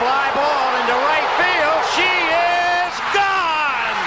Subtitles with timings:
[0.00, 1.80] fly ball into right field.
[1.92, 4.00] She is gone.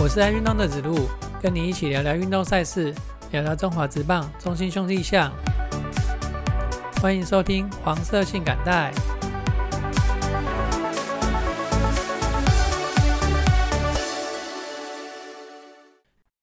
[0.00, 1.06] 我是爱运动的子路，
[1.42, 2.94] 跟你一起聊聊运动赛事，
[3.30, 5.30] 聊聊中华职棒中心兄弟象。
[7.02, 8.90] 欢迎收听黄色性感带。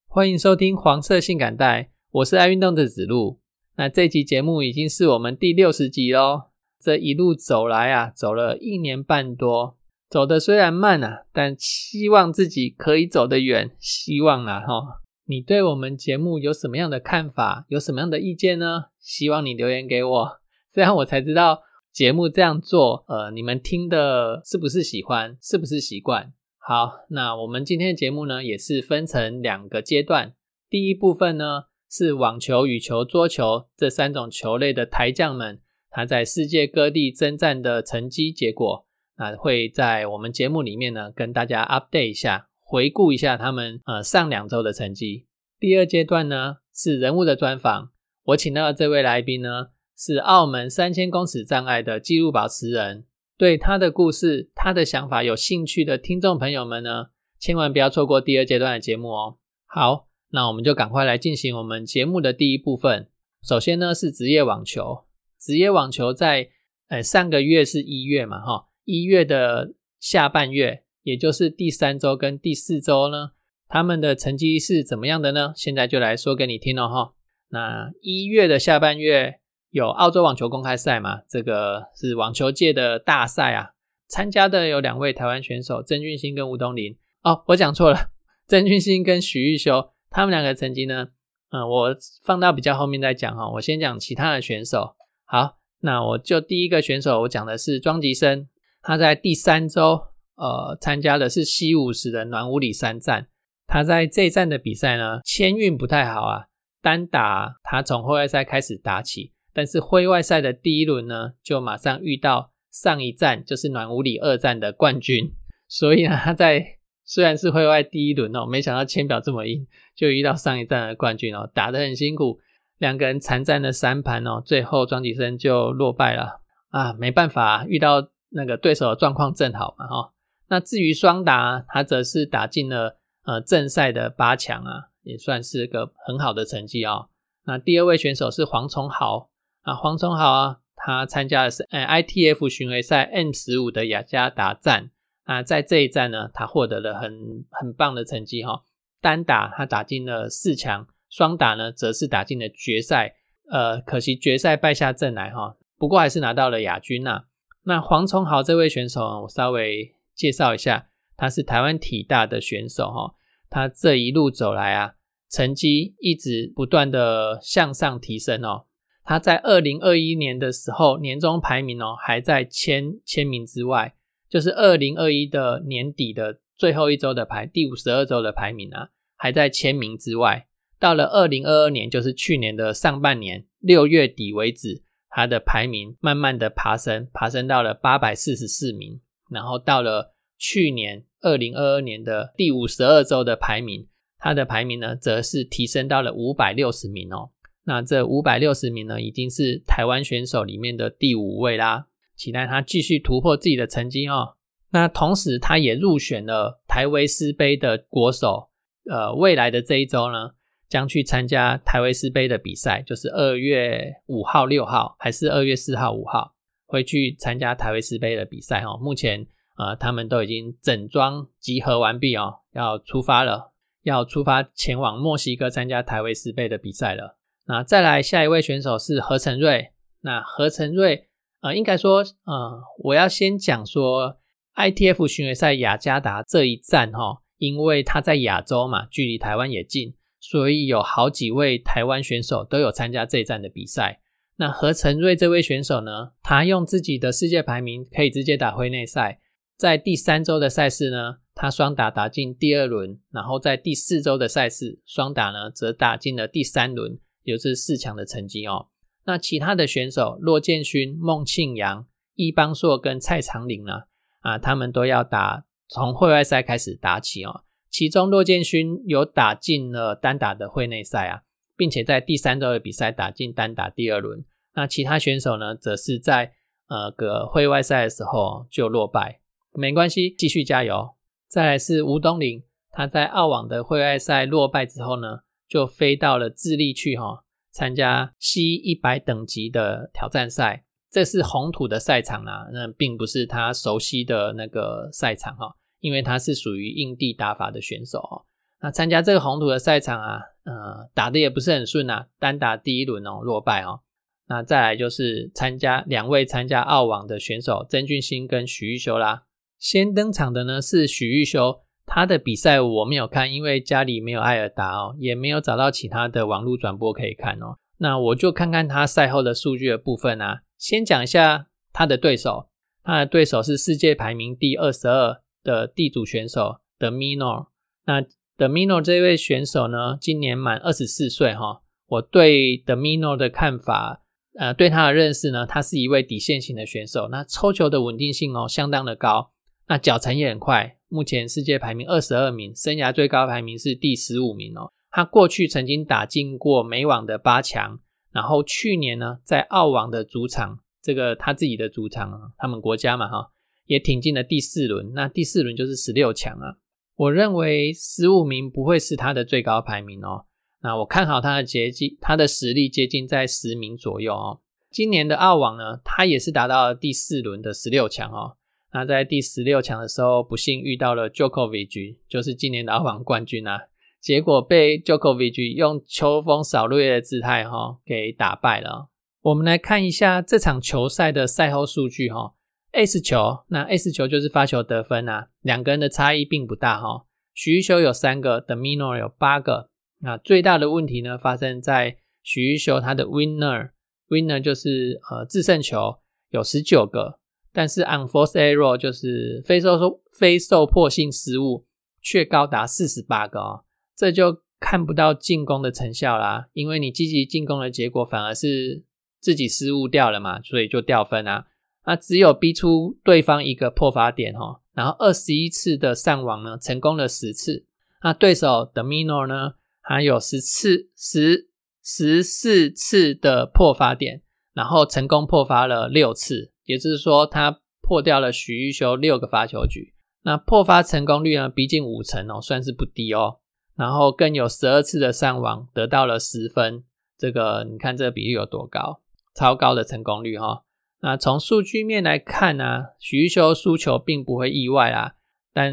[0.06, 3.40] 欢迎收听黄色性感带，我是爱运动的子路。
[3.80, 6.46] 那这集节目已经是我们第六十集喽。
[6.80, 9.76] 这一路走来啊，走了一年半多，
[10.10, 15.00] 走的虽然慢啊，但希望自己可以走得远，希望啊哈。
[15.26, 17.66] 你对我们节目有什么样的看法？
[17.68, 18.86] 有什么样的意见呢？
[18.98, 20.40] 希望你留言给我，
[20.74, 26.32] 这样我才知道节目这样做，呃，你们听的是不是喜欢，是不是习惯？
[26.58, 30.34] 好，那我们今天的节目呢，也是分成两个阶段。
[30.68, 35.60] 第一部分呢，是网球、羽球、桌球这三种球类的台将们，
[35.90, 45.26] 他在世界各地征战的成绩结果，那会在我们节目里面呢，跟大家 update 一下，回顾一下他们呃上两周的成绩。
[45.58, 47.90] 第二阶段呢，是人物的专访。
[48.24, 53.06] 我请到的这位来宾呢，是澳门三千公尺障碍的纪录保持人。
[53.38, 57.06] 对他的故事、他的想法有兴趣的听众朋友们呢，
[57.38, 59.38] 千万不要错过第二阶段的节目哦。
[59.64, 63.08] 好，那我们就赶快来进行我们节目的第一部分。
[63.42, 65.04] 首先呢是职业网球，
[65.40, 66.48] 职业网球在
[66.88, 73.30] 呃上个月是一月嘛，哈，一月的下半月，也就是第三周跟第四周呢，
[73.68, 75.52] 他们的成绩是怎么样的呢？
[75.56, 77.14] 现在就来说给你听了哈。
[77.50, 79.40] 那一月的下半月。
[79.70, 81.20] 有澳洲网球公开赛嘛？
[81.28, 83.72] 这个是网球界的大赛啊。
[84.08, 86.96] 参加的有两位台湾选手，郑俊兴跟吴东林。
[87.22, 88.08] 哦，我讲错了，
[88.46, 91.08] 郑俊兴跟许玉修，他们两个成绩呢？
[91.50, 93.48] 嗯，我放到比较后面再讲哈。
[93.50, 94.94] 我先讲其他的选手。
[95.24, 98.48] 好，那我就第一个选手，我讲的是庄吉生。
[98.82, 100.00] 他在第三周，
[100.36, 103.28] 呃，参加的是 C 五十的暖武里三战。
[103.66, 106.46] 他在这一站的比赛呢，签运不太好啊。
[106.80, 109.32] 单打他从后外赛开始打起。
[109.54, 115.32] 但是会外赛的第一轮呢，就马上遇到上一站就是暖武里二战的冠军，
[115.66, 116.64] 所以呢，他在
[117.04, 119.66] 虽然是会外第一轮哦，没想到签表这么硬，
[119.98, 122.38] 就遇到上一站的冠军哦，打得很辛苦，
[122.78, 130.12] 两个人残战了三盘哦，最后庄吉生就落败了啊，没办法，遇到那个对手的状况正好嘛哈。
[130.46, 137.08] 那至于双打，他则是打进了呃正赛的八强啊，也算是个很好的成绩哦。
[137.44, 139.30] 那第二位选手是黄崇豪。
[139.62, 144.90] 啊，黄崇豪啊，他参加的是呃 ITF 巡回赛 M 十五的雅加达站
[145.24, 148.62] 啊，在这一站呢，他获得了很很棒的成绩哈。
[149.00, 153.14] 单打他打进了四强，双打呢则是打进了决赛。
[153.50, 157.24] 呃，可惜决赛败下阵来哈，不过还是拿到了亚军呐。
[157.64, 163.14] 那黄崇豪这位选手，我稍微介绍一下，他是台湾体大的选手哈，
[163.48, 164.96] 他这一路走来啊，
[165.30, 168.66] 成绩一直不断的向上提升哦。
[169.02, 173.94] 他在二零二一年的时候，年终排名哦还在千千名之外，
[174.28, 180.48] 就是二零二一的年底的最后一周的排第五十二周的排名啊，还在千名之外。
[180.80, 189.00] 到了二零二二年，就是去年的上半年六月底为止，他的排名慢慢的爬升，爬升到了八百四十四名。
[189.30, 193.86] 然后到了去年二零二二年的第五十二周的排名，
[194.18, 197.30] 他的排名呢，则是提升到了五百六十名哦。
[197.64, 201.86] 那这五百六十名呢，已经是台湾选手里面的第五位啦。
[202.16, 204.34] 期待他继续突破自己的成绩哦。
[204.70, 208.50] 那同时，他也入选了台维斯杯的国手。
[208.90, 210.30] 呃，未来的这一周呢，
[210.68, 216.34] 将去参加台维斯杯的比赛，就是二月五号、六号，还是二月四号、五号，
[216.66, 218.78] 会去参加台维斯杯的比赛哦。
[218.80, 219.26] 目前，
[219.58, 223.52] 呃，他们都已经整装集合完毕哦，要出发了，
[223.82, 227.18] 要出发前往墨西哥参加台维斯杯的比赛了。
[227.46, 229.72] 那再来下一位选手是何成瑞。
[230.00, 231.08] 那何成瑞，
[231.40, 234.18] 呃，应该说，呃，我要先讲说
[234.58, 244.00] ITF 巡回赛雅加达这一站哈，因为他在亚洲嘛，距离台湾也近，所以有好几位台湾选手都有参加这一站的比赛。
[244.36, 249.20] 那何成瑞这位选手呢，他用自己的世界排名可以直接打会内赛，
[249.56, 256.98] 在第三周的赛事呢，他双打打进第二轮，然后在第四周的赛事双打呢，则打进了第三轮。
[257.24, 258.68] 就是四强的成绩哦。
[259.04, 263.82] 那其他的选手，骆建勋、孟庆阳、易邦硕跟蔡长林呢？
[264.20, 267.44] 啊他们都要打从会外赛开始打起哦。
[267.70, 271.22] 其中骆建勋有打进了单打的会内赛啊，
[271.56, 274.24] 并且在第三周的比赛打进单打第二轮。
[274.54, 276.32] 那其他选手呢，则是在
[276.68, 279.20] 呃个会外赛的时候就落败，
[279.52, 280.94] 没关系，继续加油。
[281.28, 290.64] 再来是吴东林，他在澳网的会外赛落败之后呢，就飞到了智利去哈，参加 C 一百等级的挑战赛。
[290.90, 298.24] 这是红土的赛场啊，那并不是他熟悉的那个赛场哈，因为他是属于硬地打法的选手哦。
[298.60, 303.80] 那参加这个红土的赛场啊，呃，打的也不是很顺啊，单打第一轮哦落败哦。
[304.28, 309.24] 那再来就是参加两位参加澳网的选手曾俊欣跟许玉修啦。
[309.58, 317.56] 先登场的呢是许玉修，他的比赛我没有看，因为家里没有艾尔达哦，也没有找到其他的网络转播可以看哦。
[317.78, 320.42] 那我就看看他赛后的数据的部分啊。
[320.56, 322.48] 先讲一下他的对手，
[322.82, 327.46] 他的对手是世界排名第二十二的地主选手的 Mino。
[327.86, 328.02] 那
[328.36, 331.62] 的 Mino 这位选手呢，今年满二十四岁哈。
[331.86, 334.02] 我对的 Mino 的看法，
[334.38, 337.08] 呃，对他的认识呢，他是一位底线型的选手。
[337.08, 339.30] 那抽球的稳定性哦，相当的高。
[339.68, 344.70] 那脚程也很快，目前世界排名二十二名，生涯最高排名是第十五名哦。
[344.90, 347.80] 他过去曾经打进过美网的八强。
[348.10, 353.30] 然后去年呢，在澳网的主场，这个他自己的主场啊，他们国家嘛哈，
[353.66, 354.92] 也挺进了第四轮。
[354.94, 356.56] 那第四轮就是十六强啊。
[356.96, 360.24] 我认为十五名不会是他的最高排名哦。
[360.62, 364.40] 那我看好他的接近，他的实力接近在十名左右哦。
[364.70, 368.36] 今年的澳网呢，他也是达到了第四轮的十六强哦。
[368.72, 373.60] 那在第十六强的时候，不幸遇到了 Jokovic，就是今年的澳网冠军啊。
[374.00, 378.90] 结果被 Jokovic 用秋风扫落叶的姿态哈给打败了。
[379.22, 382.34] 我们来看一下这场球赛的赛后数据哈。
[382.72, 387.06] S 球，那 S 球就是发球得分啊，两个人的差异并不大哈。
[387.34, 389.70] 许玉修有三个 d e m i n o r 有八个。
[390.00, 395.98] 那最大的问题呢，发生在许玉修他的 Winner，Winner 就是呃制胜球
[396.30, 397.18] 有十九个，
[397.52, 401.66] 但是 Unforced Error 就是非受非受迫性失误
[402.00, 403.64] 却高达四十八个哦。
[403.98, 408.84] 这就看不到进攻的成效啦，因为你积极进攻的结果反而是
[409.20, 411.46] 自己失误掉了嘛，所以就掉分啊。
[411.84, 417.66] 那只有逼出对方一个破发点哈，然后二十一次的上网呢，成功了十次。
[418.04, 421.48] 那对手的 Mino 呢，还有十次十
[421.82, 424.22] 十四次的破发点，
[424.54, 429.94] 然后成功破发了六次，也就是说他破掉了许玉修六个发球局。
[430.22, 433.40] 那破发成功率呢，逼近五成哦，算是不低哦。
[433.78, 436.82] 然后更有十二次的上网，得到了十分。
[437.16, 439.00] 这个你看这个比例有多高？
[439.34, 440.64] 超高的成功率哈。
[441.00, 445.12] 那从数据面来看呢，许玉修输球并不会意外啊。
[445.54, 445.72] 但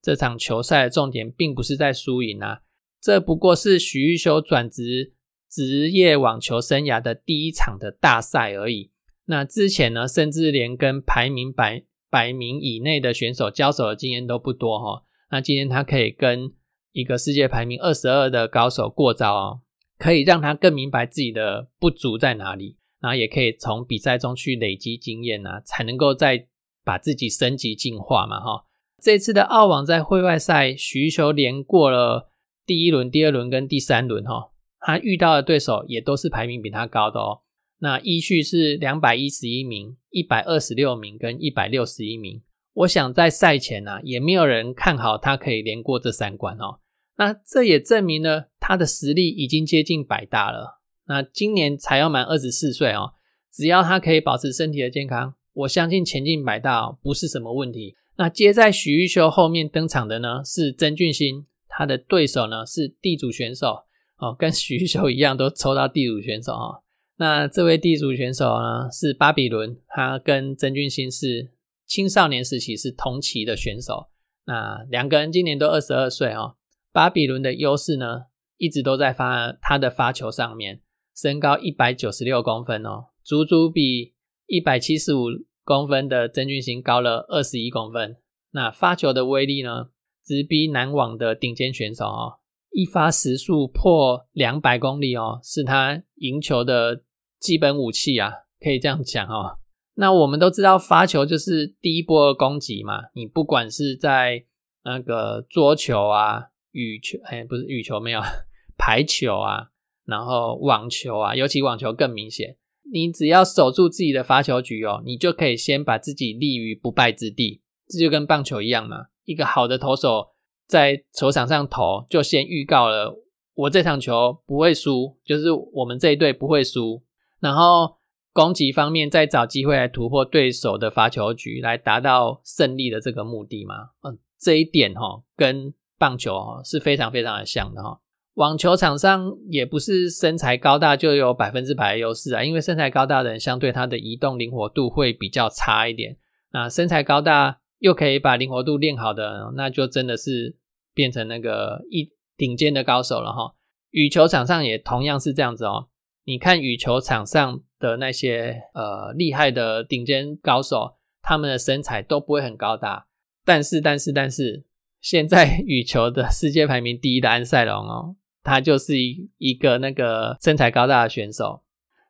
[0.00, 2.62] 这场球赛的重点并不是在输赢啊，
[3.00, 5.12] 这不过是许玉修转职
[5.50, 8.90] 职业网球生涯的第一场的大赛而已。
[9.26, 15.04] 那之前呢，甚至连跟排名百百名以内的选手交手的经验都不多哈。
[15.30, 16.52] 那今天他可以跟
[16.94, 19.60] 一个世界排名二十二的高手过招哦，
[19.98, 26.46] 可以让他更明白自己的不足在哪里，然后也可以从比赛中去累积经验啊，才能够再
[26.84, 28.66] 把自己升级进化嘛哈。
[29.02, 32.30] 这次的澳网在会外赛，徐球连过了
[32.64, 37.40] 第一轮、第二轮跟第三轮哈，他遇到的对手也都是排名比他高的哦。
[37.80, 42.40] 那依序是两百一十一名、一百二十六名跟一百六十一名。
[42.72, 46.78] 我想在赛前呢，也没有人看好他可以连过这三关哦。
[47.16, 50.80] 那这也证明了他的实力已经接近百大了。
[51.06, 53.12] 那今年才要满二十四岁哦，
[53.52, 57.94] 只要他可以保持身体的健康，我相信前进百大不是什么问题。
[58.16, 63.84] 那接在许玉修后面登场的呢是曾俊欣，他的对手呢是地主选手
[64.18, 66.82] 哦，跟许玉修一样都抽到地主选手哦。
[67.16, 71.52] 那这位地主选手呢是巴比伦，他跟曾俊欣是
[71.86, 74.08] 青少年时期是同期的选手。
[74.46, 76.56] 那两个人今年都二十二岁哦。
[76.94, 80.80] 巴比伦的优势呢，一直都在发他的发球上面，
[81.16, 84.14] 身高一百九十六公分哦，足足比
[84.46, 85.24] 一百七十五
[85.64, 88.18] 公分的曾俊欣高了二十一公分。
[88.52, 89.88] 那发球的威力呢，
[90.24, 92.38] 直逼男网的顶尖选手哦，
[92.70, 97.02] 一发时速破两百公里哦，是他赢球的
[97.40, 99.58] 基本武器啊，可以这样讲哦。
[99.94, 104.44] 那我们都知道发球就是第一波攻击嘛，你不管是在
[104.84, 106.50] 那个桌球啊。
[106.74, 108.20] 羽球哎，不是羽球，没有
[108.76, 109.68] 排球啊，
[110.04, 112.56] 然后网球啊，尤其网球更明显。
[112.92, 117.62] 你只要守住自己的发球局哦，你就可以先把自己立于不败之地。
[117.88, 120.28] 这就跟棒球一样嘛，一个好的投手
[120.66, 123.22] 在球场上投，就先预告了
[123.54, 127.02] 我这场球不会输，就是我们这一队不会输。
[127.40, 127.96] 然后
[128.32, 133.90] 攻击方面再找机会来突破对手的罚球局，来达到胜利的这个目的嘛。
[134.02, 135.72] 嗯，这一点哈，跟
[136.04, 137.98] 棒球哦是非常非常的像的哈。
[138.34, 146.18] 网球场上也不是身材高大就有百分之百的优势啊，因为身材高大的人相对他的移动灵活度会比较差一点。
[146.52, 150.58] 那身材高大又可以把灵活度练好的，那就真的是
[150.92, 153.54] 变成那个一顶尖的高手了哈。
[153.90, 155.88] 羽球场上也同样是这样子哦。
[156.24, 163.06] 你看羽球场上的那些呃厉害的顶尖高手，他们的身材都不会很高大，
[163.44, 164.64] 但是但是但是，
[165.04, 168.16] 现在羽球的世界排名第一的安塞龙哦。
[168.42, 171.62] 他就是一一个那个身材高大的选手，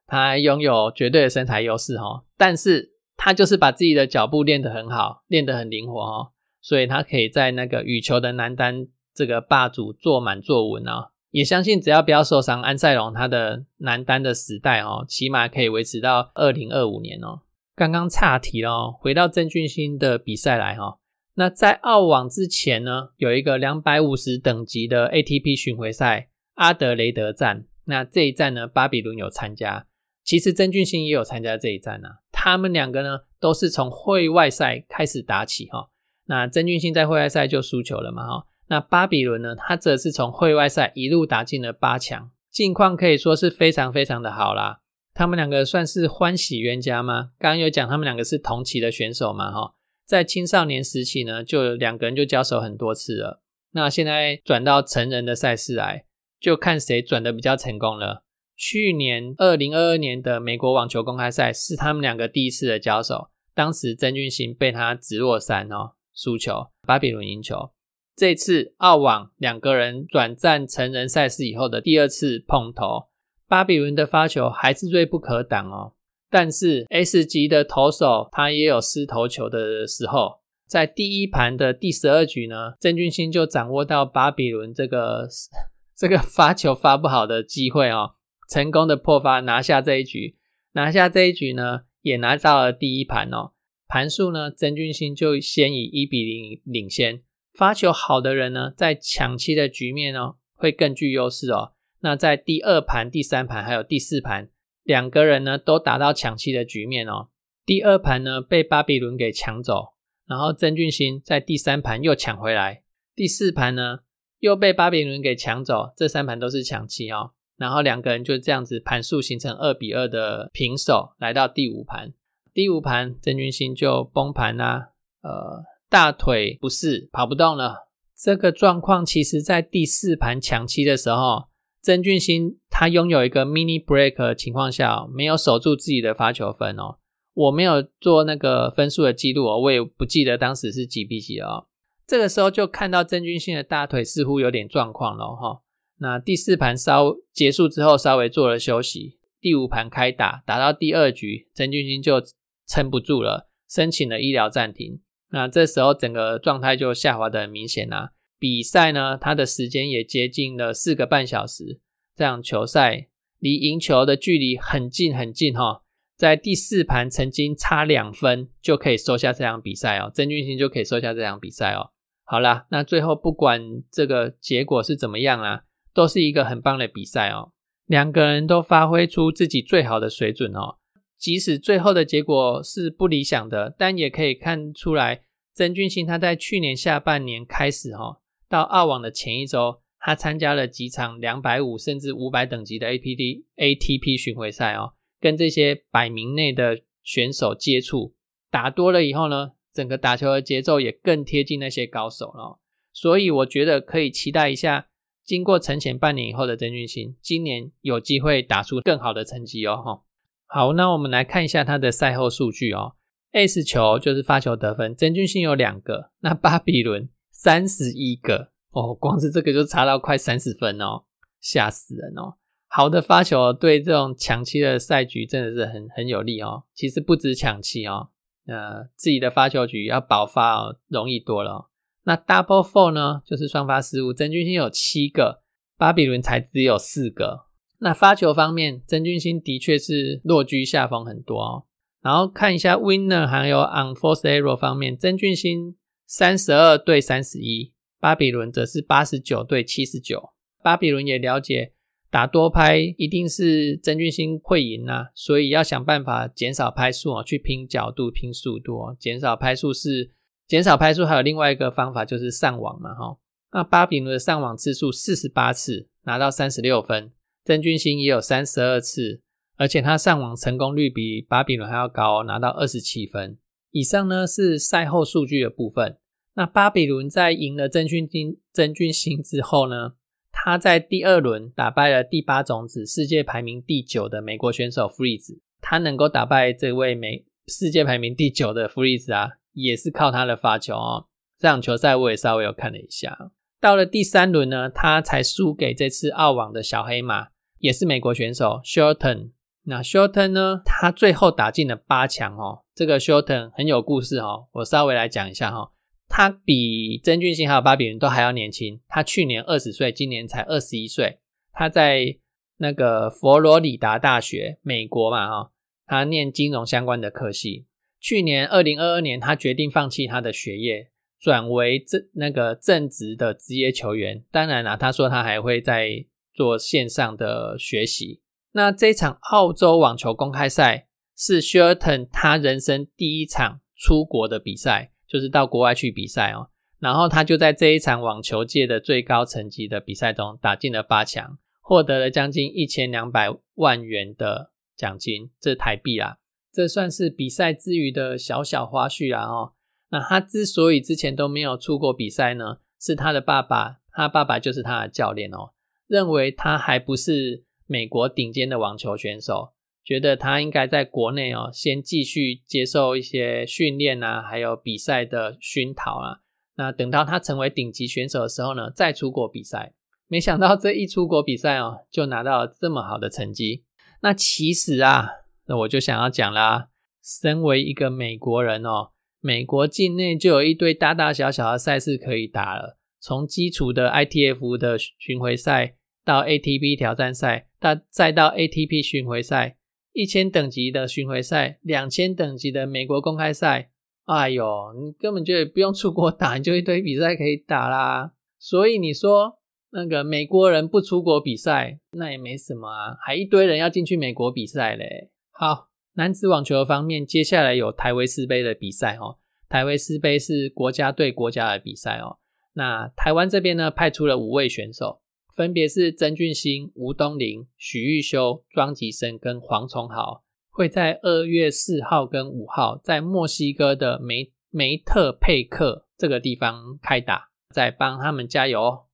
[0.06, 17.42] 他拥有绝对的身材优势哦，但是他就是把自己的脚步练得很好，练得很灵活哦，所以他可以在那个羽球的男单这个霸主坐满坐稳哦，也相信只要不要受伤，安塞龙他的男单的时代哦，起码可以维持到二零二五年哦。
[17.76, 20.98] 刚刚岔题了，回到郑俊兴的比赛来哈。
[21.36, 27.66] 那在澳网之前呢，有一个两百五十等级的 ATP 巡回赛阿德雷德站。
[27.86, 29.86] 那这一站呢，巴比伦有参加，
[30.24, 32.20] 其实曾俊欣也有参加这一站啊。
[32.32, 35.90] 他们两个呢，都是从会外赛开始打起哈。
[36.26, 38.46] 那曾俊欣在会外赛就输球了嘛哈。
[38.68, 44.80] 那巴比伦呢，他则是从会外赛一路打进了八强，近况可以说是非常非常的好啦。
[45.12, 47.32] 他们两个算是欢喜冤家吗？
[47.38, 49.74] 刚刚有讲他们两个是同期的选手嘛哈。
[50.04, 53.42] 在青少年时期呢，就两个人就交手很多次了。
[53.72, 56.04] 那现在转到成人的赛事来，
[56.38, 58.24] 就看谁转的比较成功了。
[58.56, 67.72] 去年二零二二年的美国网球公开赛是他们两个第一次的交手，当时曾俊欣被他直落三哦输球，巴比伦赢球。
[68.14, 73.08] 这次澳网两个人转战成人赛事以后的第二次碰头，
[73.48, 75.94] 巴比伦的发球还是锐不可挡哦。
[76.34, 85.28] 但是 S 级的投手他也有失投球的时候，在第一盘的第十二局呢，郑俊兴就掌握到巴比伦这个
[85.96, 88.14] 这个发球发不好的机会哦，
[88.50, 90.36] 成功的破发拿下这一局，
[90.72, 93.52] 拿下这一局呢，也拿到了第一盘哦。
[93.86, 97.22] 盘数呢，郑俊兴就先以一比零领先。
[97.52, 101.74] 发球好的人呢，在抢七的局面呢，会更具优势哦。
[102.00, 104.48] 那在第二盘、第三盘还有第四盘。
[104.84, 107.28] 两个人呢都打到抢七的局面哦。
[107.66, 109.94] 第二盘呢被巴比伦给抢走，
[110.26, 112.82] 然后曾俊欣在第三盘又抢回来，
[113.16, 114.00] 第四盘呢
[114.38, 117.32] 又被巴比伦给抢走，这三盘都是抢七哦。
[117.56, 122.12] 然后两个人就这样子盘数形成二比二的平手，来到第五盘，
[122.52, 124.90] 第五盘曾俊欣就崩盘啦，
[125.22, 127.88] 呃，大腿不适跑不动了。
[128.14, 131.44] 这个状况其实在第四盘抢七的时候。
[131.84, 136.96] 曾俊欣他拥有一个 mini break 情况下，没有守住自己的发球分哦。
[137.34, 141.66] 我没有做那个分数的记录，我也不记得当时是几比几哦。
[142.06, 145.60] 这个时候就看到曾俊欣的大腿似乎有点状况了哈。
[145.98, 149.18] 那第四盘稍结束之后，稍微做了休息。
[149.38, 152.22] 第五盘开打，打到第二局，曾俊欣就
[152.66, 155.02] 撑不住了，申请了医疗暂停。
[155.30, 158.12] 那这时候整个状态就下滑的很明显啊。
[158.44, 161.80] 比赛呢，它的时间也接近了四个半小时。
[162.14, 163.08] 这场球赛
[163.38, 165.80] 离赢球的距离很近很近哈，
[166.14, 171.92] 在第四盘曾经差两分就可以收下这场比赛哦，曾俊欣就可以收下这场比赛哦。
[172.22, 175.62] 好啦，那最后不管这个结果是怎么样啊，
[175.94, 177.52] 都是一个很棒的比赛哦。
[177.86, 180.76] 两个人都发挥出自己最好的水准哦，
[181.16, 185.22] 即使最后的结果是不理想的，但也可以看出来
[185.54, 188.20] 曾俊欣他在去年下半年开始哈。
[188.54, 198.14] 到澳网的前一周，他参加了几场两百五甚至五百等级的 APD ATP 巡回赛哦，跟这些百名内的选手接触，
[198.52, 202.60] 打多了以后呢，整个打球的节奏也更贴近那些高手了。
[202.92, 204.86] 所以我觉得可以期待一下，
[205.24, 209.82] 经过沉潜半年以后的曾俊欣，今年有机会打出更好的成绩哦。
[209.84, 210.02] 哈，
[210.46, 212.94] 好，那我们来看一下他的赛后数据哦。
[213.32, 217.08] S 球就是发球得分，曾俊欣有两个，那巴比伦。
[217.36, 221.02] 三十一个哦，光是这个就差到快三十分哦，
[221.40, 222.36] 吓死人哦！
[222.68, 226.62] 好的发球对这种抢七的赛局真的是很很有利哦。
[226.74, 228.10] 其实不止抢七哦，
[228.46, 231.68] 呃，自己的发球局要爆发哦，容易多了。
[232.04, 235.42] 那 double four 呢，就是双发失误，曾俊欣有七个，
[235.76, 237.46] 巴比伦才只有四个。
[237.78, 241.64] 那发球方面，曾俊欣的确是落居下风很多哦。
[242.00, 245.76] 然后看一下 winner 还有 unforced error 方面，曾俊欣。
[246.06, 250.30] 三十二对三十一，巴比伦则是八十九对七十九。
[250.62, 251.72] 巴比伦也了解
[252.10, 258.96] 打多拍一定是真俊星会赢啊，所以要想办法减少拍数哦，去拼角度、拼速度哦。
[258.98, 260.12] 减少拍数是
[260.46, 263.18] 减少拍数，还有另外一个方法就是上网嘛，哈。
[263.52, 267.12] 那巴比伦的上网次数四十八次，拿到三十六分，
[267.44, 269.20] 真俊星也有三十二次，
[269.56, 273.38] 而且他上网成功率比巴比伦还要高，拿到二十七分。
[273.74, 275.98] 以上呢是赛后数据的部分。
[276.34, 279.94] 那巴比伦在赢了真菌金真菌星之后呢，
[280.30, 285.40] 他在第二轮打败了第八种子、世界排名第九的美国选手弗里兹。
[285.60, 291.06] 他能够打败这位美世界排名第九的弗里兹啊，也是靠他的发球哦。
[291.36, 293.32] 这场球赛我也稍微有看了一下。
[293.60, 299.30] 到了第三轮呢，他才输给这次澳网的小黑马，也是美国选手 Shorten。
[299.66, 302.64] 那 Shorten 呢，他最后打进了八强哦。
[302.74, 305.72] 这个 Shorten 很有故事哦，我稍微来讲一下哈。
[306.06, 308.80] 他比曾俊欣还有巴比伦都还要年轻。
[308.88, 311.18] 他去年二十岁，今年才二十一岁。
[311.52, 312.18] 他在
[312.58, 315.50] 那个佛罗里达大学，美国嘛，哈，
[315.86, 317.66] 他念金融相关的科系。
[318.00, 324.22] 去年二零二二年，他决定放弃他的学业，转为正那个正职的职业球员。
[324.30, 326.04] 当然了，他说他还会在
[326.34, 328.20] 做线上的学习。
[328.54, 334.90] 那这场澳洲网球公开赛是 Shorten 他人生第一场出国的比赛。
[335.06, 336.48] 就是到国外去比赛哦，
[336.80, 346.16] 然后他就在这一场网球界的最高层级的比赛中打进了八强，获得了将近一千两百万元的奖金，这台币啊，
[346.52, 349.52] 这算是比赛之余的小小花絮啊哦。
[349.90, 355.52] 那他之所以之前都没有出国比赛呢，是他的爸爸，他爸爸就是他的教练哦，
[355.86, 359.52] 认为他还不是美国顶尖的网球选手。
[359.84, 366.20] 觉得他应该在国内哦，先继续接受一些训练啊，还有比赛的熏陶啊。
[366.56, 369.74] 那等到他成为顶级选手的时候呢，再出国比赛。
[370.08, 373.64] 没想到这一出国比赛哦，就拿到了这么好的成绩。
[374.00, 375.06] 那其实啊，
[375.48, 376.68] 那我就想要讲啦，
[377.02, 389.56] 身为一个美国人哦，美国境内就有一堆大大小小的赛事可以打了，从基础的 ITF 的巡回赛，到 ATP 挑战赛，到再到 ATP 巡回赛。
[389.92, 393.70] 一千等级的巡回赛，两千等级的美国公开赛，
[394.06, 398.12] 哎呦，你根本就不用出国打，你就一堆比赛可以打啦。
[398.40, 399.38] 所以你说
[399.70, 405.12] 那个美国人不出国比赛，那也没什么啊，还一堆人要进去美国比赛嘞。
[405.30, 409.18] 好，男子网球方面，接下来有台维斯杯的比赛哦。
[409.48, 412.18] 台维斯杯是国家对国家的比赛哦。
[412.54, 415.00] 那台湾这边呢，派出了五位选手。
[415.34, 428.84] 分别是曾俊欣、吴东林、许玉修、庄吉生跟黄崇豪，会在二月四号跟五号在墨西哥的梅梅特佩克这个地方开打，再帮他们加油哦。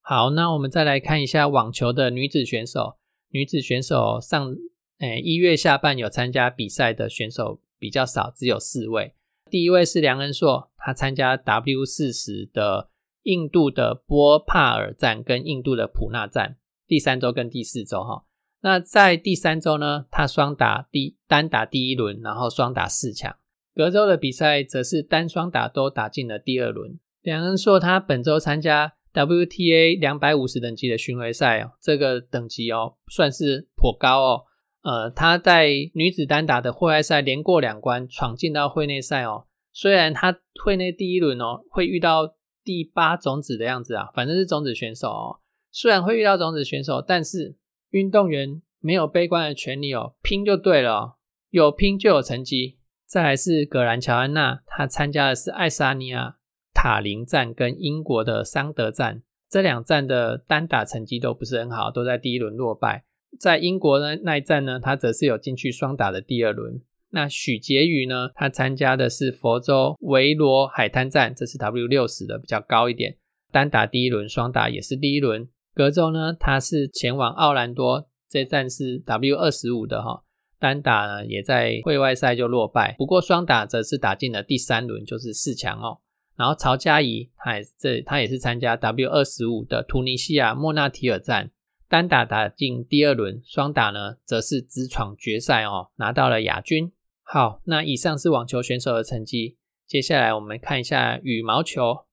[0.00, 2.96] 好，那我们再来看一下网球的女子选手。
[3.28, 4.52] 女子选手上，
[4.98, 9.14] 诶，一月下半有参加比赛的选手比较少，只有四位。
[9.50, 12.88] 第一位是梁恩硕，他参加 W 四十的
[13.24, 18.24] 印度的波帕尔站跟印度的普纳站，第三周跟第四周哈。
[18.62, 23.36] 那在第三周呢，他双打第单打第一轮，然后双打四强。
[23.74, 26.98] 隔周的比赛则是单双打都打进了第二轮。
[27.22, 34.44] 梁恩硕他本周参加 WTA 两百五十等级的巡回赛哦，这个等级哦算是颇高哦。
[34.82, 39.46] 呃，他在女子单打的户外赛连过两关，闯进到会内赛哦。
[39.72, 45.40] 虽然他会内第一轮哦会遇到第八种子的样子啊，反正是种子选手哦。
[45.70, 47.56] 虽然会遇到种子选手，但是
[47.90, 51.18] 运动员没有悲观的权利哦，拼就对了，
[51.50, 52.78] 有拼就有成绩。
[53.06, 56.36] 再来是葛兰乔安娜，她参加的是爱沙尼亚
[56.72, 63.04] 塔林站跟英国的桑德站，这两站的单打成绩都不是很好，都在第一轮落败。
[63.38, 66.80] 在英国的那一站呢，他则是有进去双打的第二轮。
[67.10, 73.16] 那许婕妤呢，他参加的是佛州维罗海滩站，这是 W 六十的比较高一点，
[73.50, 75.48] 单打第一轮，双打也是第一轮。
[75.74, 80.22] 隔周呢，他是前往奥兰多，这站是 W 二十五的哈，
[80.58, 85.98] 单打呢也在会外赛就落败，不过双打则是打进了第三轮，就是四强哦。
[86.36, 91.50] 然后曹佳怡，他也这他也是参加 W 二十五的突尼西亚莫纳提尔站。
[91.90, 96.92] 单打打进第二轮，双打呢则是直闯决赛哦，拿到了亚军。
[97.24, 99.56] 好，那以上是网球选手的成绩，
[99.88, 102.04] 接下来我们看一下羽毛球。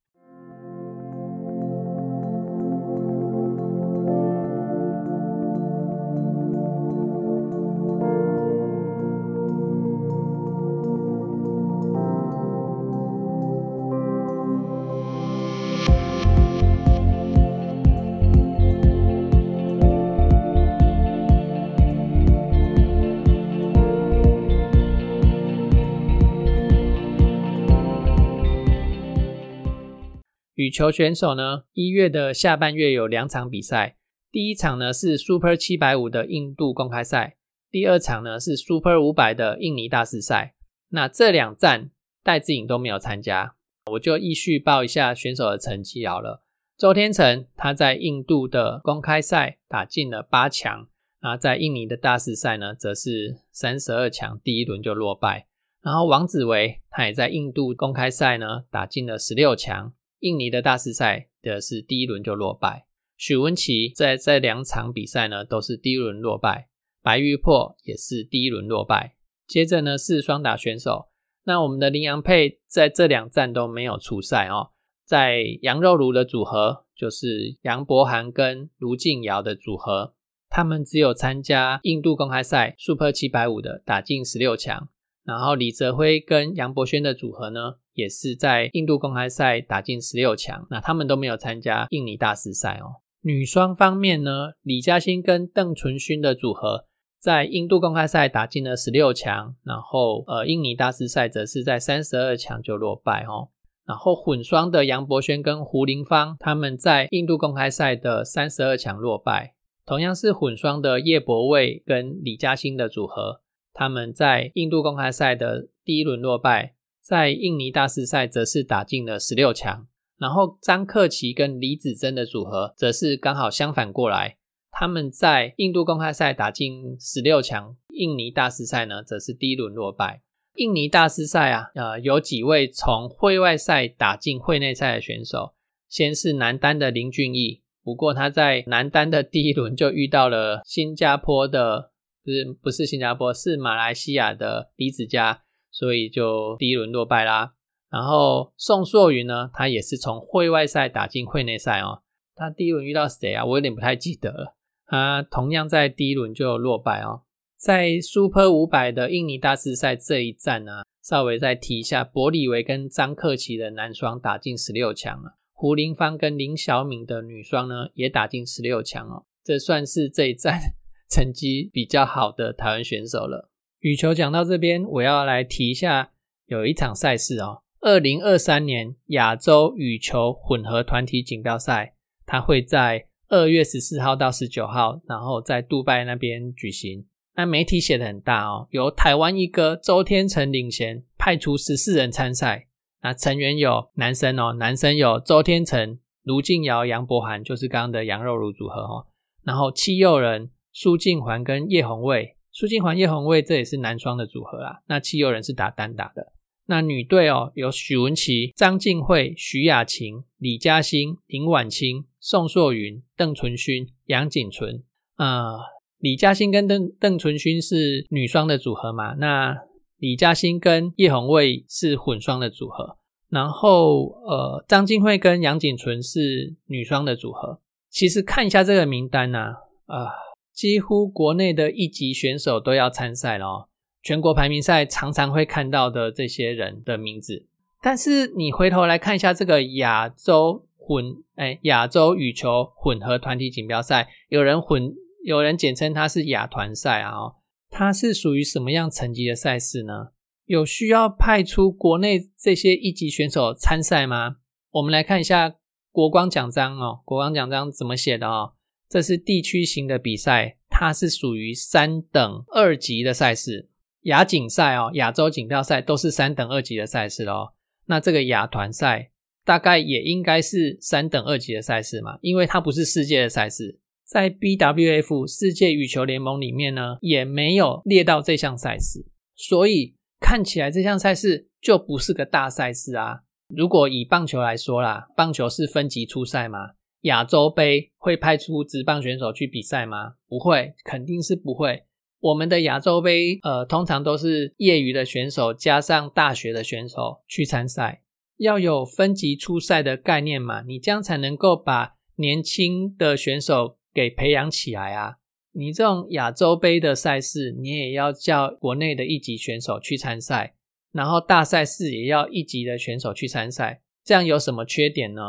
[30.77, 33.97] 球选手呢，一月的下半月有两场比赛，
[34.31, 37.37] 第一场呢是 Super 七百五的印度公开赛，
[37.71, 40.53] 第二场呢是 Super 五百的印尼大师赛。
[40.89, 41.89] 那这两站
[42.23, 43.55] 戴志颖都没有参加，
[43.93, 46.43] 我就依序报一下选手的成绩好了。
[46.77, 50.87] 周天成他在印度的公开赛打进了八强，
[51.23, 55.47] 那在印尼的大师赛呢，则是三十二强，第一轮就落败。
[55.81, 59.93] 然后王子维他也在印度公开赛呢打进了十六强。
[60.19, 66.69] 印尼的大师赛的是第一轮就落败，许文琪在这两场比赛呢都是第一轮落败，
[67.01, 69.15] 白玉珀也是第一轮落败。
[69.45, 71.09] 接着呢是双打选手，
[71.43, 74.71] 那我们的林洋佩在这两站都没有出赛哦，
[75.05, 80.15] 在羊肉炉的组合就是杨博涵跟卢静瑶的组合，
[80.49, 84.89] 他们只有参加印度公开赛 Super 七百五的打进十六强，
[85.23, 87.75] 然后李泽辉跟杨博轩的组合呢？
[87.97, 93.01] 也是在印度公开赛打进十六强，那他们都没有参加印尼大师赛哦。
[93.21, 96.85] 女双方面呢，李嘉欣跟邓淳勋的组合
[97.19, 103.49] 在印度公开赛打进了十六强，然后呃，印尼大师赛则是在三十二强就落败哦。
[103.87, 109.55] 然后混双的杨博轩跟胡林芳他们在印度公开赛的三十二强落败，
[109.87, 113.41] 同样是混双的叶博卫跟李嘉欣的组合，
[113.73, 116.75] 他们在印度公开赛的第一轮落败。
[117.07, 124.35] 在印尼大师赛则是打进了十六强，然后张克奇跟李子珍的组合则是刚好相反过来，
[124.71, 130.21] 他们在印度公开赛打进十六强，印尼大师赛呢则是第一轮落败。
[130.55, 135.53] 印尼大师赛啊，呃，有几位从会外赛打进会内赛的选手，
[135.87, 141.91] 先是男单的林俊逸，不过他在男单的第一轮就遇到了新加坡的，
[142.25, 145.43] 不是不是新加坡，是马来西亚的李子嘉。
[145.71, 147.53] 所以就第一轮落败啦。
[147.89, 152.03] 然后宋硕云呢，他也是从会外赛打进会内赛哦。
[152.35, 153.45] 他第一轮遇到谁啊？
[153.45, 154.55] 我有点不太记得了。
[154.85, 157.23] 他同样在第一轮就落败哦。
[157.57, 165.37] 在 Super 五百的印尼大师赛这一站呢，稍微再提一下，博里维跟张克奇的男双打进十六强了。
[165.53, 169.25] 胡林芳跟林小敏的女双呢，也打进十六强哦。
[169.43, 170.59] 这算是这一站
[171.09, 173.49] 成绩比较好的台湾选手了。
[173.79, 176.11] 羽球讲到这边，我要来提一下，
[176.47, 181.93] 有一场赛事哦，二零二三年亚洲羽球混合团体锦标赛，
[182.25, 187.05] 它会在二月十四号到十九号，然后在杜拜那边举行。
[187.35, 192.67] 那媒体写的很大哦，由台湾一哥周天成领衔，派出十四人参赛。
[193.03, 199.05] 那成员有男生哦，男生有周天成、卢静瑶、杨博涵，就是刚刚的羊肉炉组合哦。
[199.43, 202.36] 然后戚佑仁、苏静环跟叶红卫。
[202.59, 204.81] 苏金环、叶红卫这也是男双的组合啦。
[204.87, 206.33] 那七友人是打单打的。
[206.65, 214.83] 那女队哦，有许文琪、张静慧、徐雅琴、李嘉欣、林婉清、宋硕云、邓淳勋、杨景纯。
[215.17, 215.53] 啊，
[215.99, 219.13] 李嘉欣跟邓邓淳勋是女双的组合嘛？
[219.13, 219.55] 那
[219.97, 222.97] 李嘉欣跟叶红卫是混双的组合。
[223.29, 227.61] 然后呃，张静慧跟杨景纯是女双的组合。
[227.91, 229.39] 其实看一下这个名单呢，
[229.85, 230.25] 啊。
[230.57, 233.69] 几乎国内的一级选手都要参赛了哦，
[234.01, 237.45] 全国排名赛常常会看到的这些人的名字。
[237.79, 247.35] 但是你回头来看一下这个亚洲混哎亚洲羽球混合团体锦标赛，有人混有人简称它是亚团赛啊，
[247.69, 250.07] 它是属于什么样层级的赛事呢？
[250.45, 254.37] 有需要派出国内这些一级选手参赛吗？
[254.71, 255.53] 我们来看一下
[255.91, 258.53] 国光奖章哦，国光奖章怎么写的哦？
[258.89, 263.69] 这是地区型的比赛，它是属于三等二级的赛事。
[264.03, 267.53] 亚锦赛哦，亚洲锦标赛都是三等二级的赛事哦。
[267.87, 269.11] 那这个亚团赛
[269.43, 283.23] 大概也应该是三等二级的赛事嘛，因为它不是世界的赛事，在 BWF 世界羽球联盟里面呢，也没有列到这项赛事，所以看起来这项赛事就不是个大赛事啊。
[283.49, 286.76] 如果以棒球来说啦，棒球是分级出赛嘛。
[287.07, 290.15] 亚洲杯会派出职棒选手去比赛吗？
[290.27, 291.83] 不会，肯定是不会。
[292.19, 298.01] 我们的亚洲杯，呃，通常都是业余的选手加上大学的选手去参赛，
[298.37, 305.17] 要有分级出赛的概念嘛，你这样才能够把年轻的选手给培养起来啊。
[305.53, 310.55] 你这种亚洲杯的赛事，你也要叫国内的一级选手去参赛，
[310.91, 315.21] 然后大赛事也要一级的选手去参赛，这样有什么缺点呢？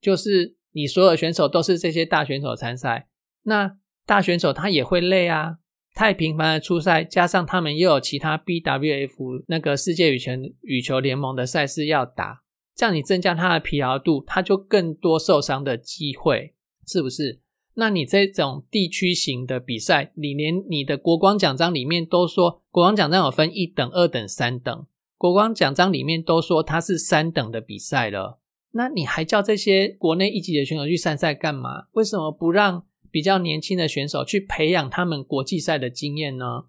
[0.00, 0.56] 就是。
[0.74, 3.08] 你所有选手都是这些大选手参赛，
[3.44, 5.58] 那大选手他也会累啊，
[5.94, 10.32] 太频繁的出赛，加上他们又有其他 BWF 那个世界羽球
[10.62, 12.42] 羽球联盟的赛事要打，
[12.74, 16.54] 这样你增加他的疲劳度，他就更多受伤的机会，
[16.86, 17.40] 是不是？
[17.76, 28.40] 那你这种地区型的比赛，你连你的国光奖章里面都说，国光奖章有分一等、二等、三等，国光奖章里面都说它是三等的比赛了，
[28.74, 31.86] 那你还叫这些国内一级的选手去参赛干嘛？
[31.92, 36.64] 为什么不让比较年轻的选手去培养他们国际赛的经验呢？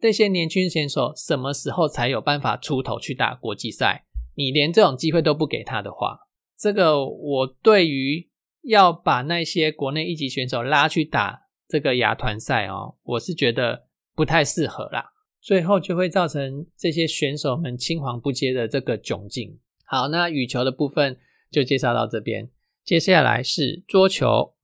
[0.00, 4.04] 这些年轻选手什么时候才有办法出头去打国际赛？
[4.36, 6.20] 你连这种机会都不给他的话，
[6.56, 8.28] 这个我对于。
[8.68, 15.04] 要把那些国内一级选手拉去打这个亚团赛哦，我是觉得不太适合啦。
[15.40, 19.56] 最后就会造成这些选手们青黄不接的这个窘境。
[19.84, 21.16] 好，那羽球的部分
[21.50, 22.50] 就介绍到这边，
[22.84, 24.55] 接下来是桌球。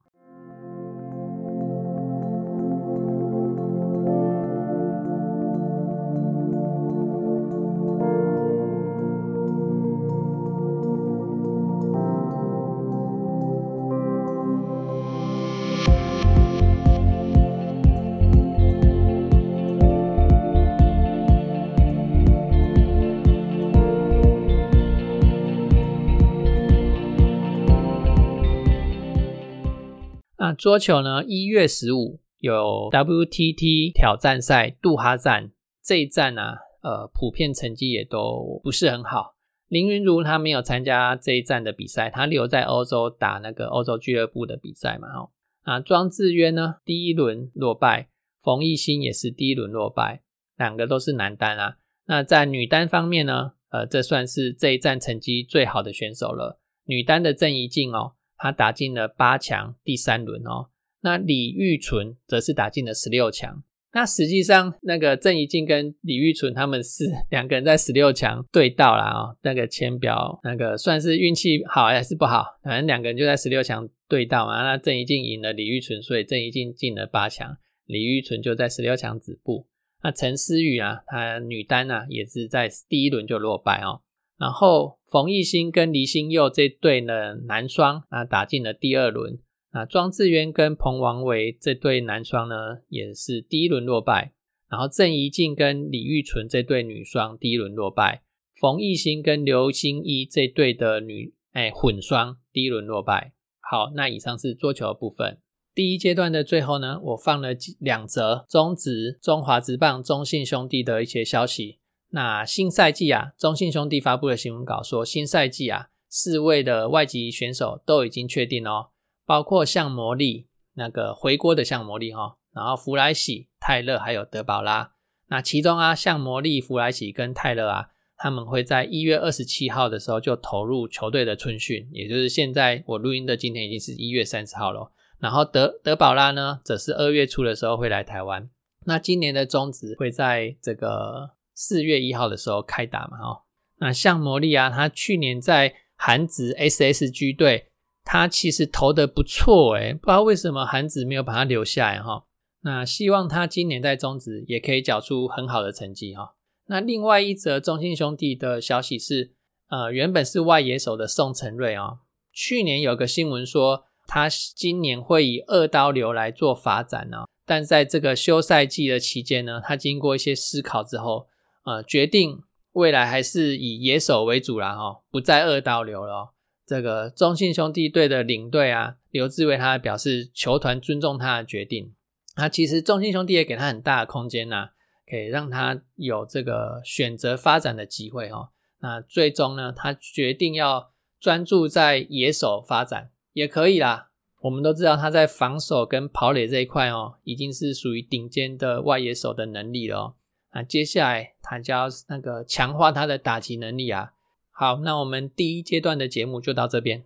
[30.63, 31.25] 桌球呢？
[31.25, 35.51] 一月十五有 WTT 挑战赛杜哈站，
[35.83, 39.35] 这一站呢，呃，普遍成绩也都不是很好。
[39.67, 45.09] 林云如她没有参加这一站的比赛，她留在欧洲打那个欧洲俱乐部的比赛嘛。
[45.09, 45.31] 哦，
[45.63, 48.07] 啊，庄智渊呢，第一轮落败；
[48.41, 50.23] 冯艺兴也是第一轮落败，
[50.57, 51.79] 两个都是男单啊。
[52.07, 56.61] 那在女单方面呢，呃，这算是这一站成绩最好的选手了。
[56.85, 58.13] 女单的郑怡静哦。
[58.43, 60.67] 他打进了八强第三轮哦，
[61.03, 63.63] 那李玉纯则是打进了十六强。
[63.93, 69.37] 那实际上，那个郑怡静跟李玉纯他们是 两个人在十六强对到了啊。
[69.43, 72.45] 那个签表，那个算是运气好还是不好？
[72.65, 74.61] 反正两个人就在十六强对到嘛。
[74.65, 79.69] 那郑怡静赢了李玉纯，所以郑怡静进了八强，李玉纯就在十六强止步。
[80.03, 84.03] 那陈思雨啊，她女单啊也是在第一轮就落败哦。
[84.43, 89.39] 然后冯艺兴跟黎新佑这对呢男双啊打进了第二轮
[89.71, 94.33] 啊，庄智渊跟彭王维这对男双呢也是第一轮落败。
[94.69, 98.25] 然后郑怡静跟李玉纯这对女双第一轮落败，
[98.59, 103.35] 冯艺兴跟刘星一这对的女哎混双第一轮落败。
[103.61, 105.39] 好，那以上是桌球部分。
[105.73, 111.79] 第一阶段的最后呢，我放了两则中职中华职棒中信兄弟的一些消息。
[112.15, 118.91] 那新赛季啊，中信兄弟发布的新闻稿说，新赛季啊，四位的外籍选手都已经确定哦，
[119.25, 124.93] 包括像魔力那个回国的像魔力哈，然后弗莱喜、泰勒还有德保拉。
[125.29, 134.93] 那其中啊，像魔力、弗莱喜跟泰勒啊，他们会在一月二十七号的时候就投入球队的春训，也就是现在我录音的今天已经是一月三十号了。
[135.19, 138.51] 然后德德保拉呢，则是二月初的时候会来台湾。
[138.85, 141.31] 那今年的中职会在这个。
[141.55, 143.43] 四月一号的时候开打嘛，哦，
[143.79, 147.69] 那像魔力啊，他去年在韩职 SSG 队，
[148.05, 152.25] 他其实投的不错诶，不知道为什么韩职没有把他留下来哈。
[152.63, 156.35] 那希望他今年在中职也可以缴出很好的成绩哈。
[156.67, 159.33] 那另外一则中信兄弟的消息是，
[159.69, 161.99] 呃，原本是外野手的宋承瑞啊，
[162.33, 171.29] 去年有个新闻说他今年会以二刀流来做发展呢，但在这个休赛季的期间呢，他经过一些思考之后。
[171.65, 176.35] 呃，决定未来还是以野手为主啦，哈，不再二刀流了。
[176.67, 181.95] 这个中信兄弟队的领队啊，刘志伟他表示，球团尊重他的决定。
[182.37, 184.71] 那其实中信兄弟也给他很大的空间呐，
[185.07, 188.51] 可以让他有这个选择发展的机会哈。
[188.81, 194.09] 那最终呢，他决定要专注在野手发展，也可以啦。
[194.41, 200.17] 我们都知道他在防守跟跑垒这一块哦，已经是属于顶尖的外野手的能力了。
[200.53, 204.13] 那接下来他就要那个强化他的打击能力啊。
[204.51, 207.05] 好，那我们第一阶段的节目就到这边。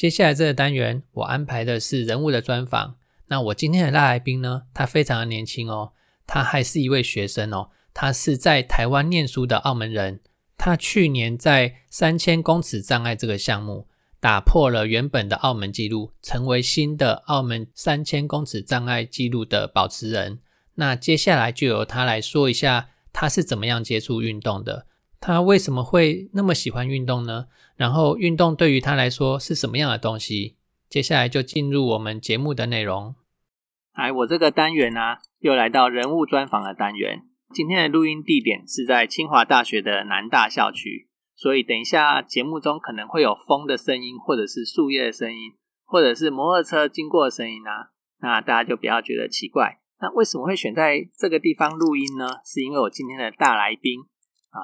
[0.00, 2.96] 接下来这个单元，我安排的是人物的专访。
[3.26, 5.92] 那我今天的大来宾呢，他非常的年轻哦，
[6.26, 10.20] 他还是一位学生哦，他是在台湾念书的澳门人。
[10.56, 20.38] 他去年在三千公尺障碍这个项目打破了原本的澳门纪录，成为新的澳门三千公尺障碍纪录的保持人。
[20.76, 24.86] 那接下来就由他来说一下他是怎么样接触运动的，
[25.20, 27.46] 他为什么会那么喜欢运动呢？
[27.76, 30.56] 然后运动对于他来说是什么样的东西？
[30.88, 33.14] 接下来就进入我们节目的内容。
[33.92, 37.26] 哎，我这个单元呢，又来到人物专访的单元。
[37.52, 45.52] 今天的录音地点是在清华大学的南大校区，所以等一下节目中可能会有风的声音，或者是树叶的声音，
[45.84, 47.90] 或者是摩托车经过的声音啊。
[48.20, 49.80] 那大家就不要觉得奇怪。
[50.00, 52.36] 那为什么会选在这个地方录音呢？
[52.44, 54.00] 是因为我今天的大来宾，
[54.52, 54.60] 呃，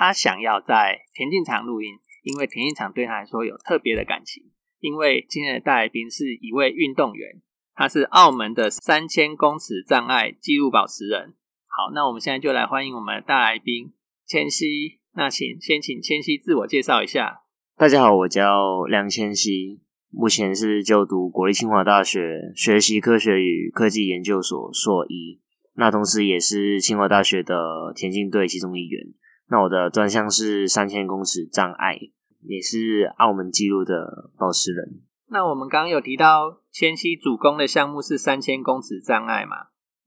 [0.00, 1.90] 他想要在田径场录音，
[2.22, 4.42] 因为田径场对他来说有特别的感情。
[4.78, 7.42] 因为今天的大来宾是一位运动员，
[7.74, 11.34] 他是澳门的三千公尺障碍纪录保持人。
[11.68, 13.92] 好，那我们现在就来欢迎我们的大来宾
[14.26, 15.00] 千玺。
[15.12, 17.42] 那请先请千玺自我介绍一下。
[17.76, 25.42] 大家好，我叫梁千玺，目前是就读国立清华大学学习科学与科技研究所硕一，
[25.74, 29.12] 那同时也是清华大学的田径队其中一员。
[29.50, 31.98] 那我的专项是三千公尺障碍，
[32.42, 35.02] 也是澳门纪录的保持人。
[35.28, 39.56] 那我们刚刚有提到千玺主攻的项目是三千公尺障碍嘛？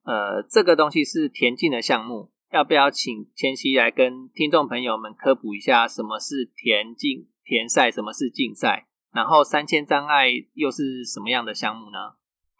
[0.03, 8.88] 呃，这个东西是田径的项目，要不要请千玺来跟听众朋友们科普一下什么是田径田赛，什么是竞赛？
[9.13, 12.15] 然后三千障碍又是什么样的项目呢？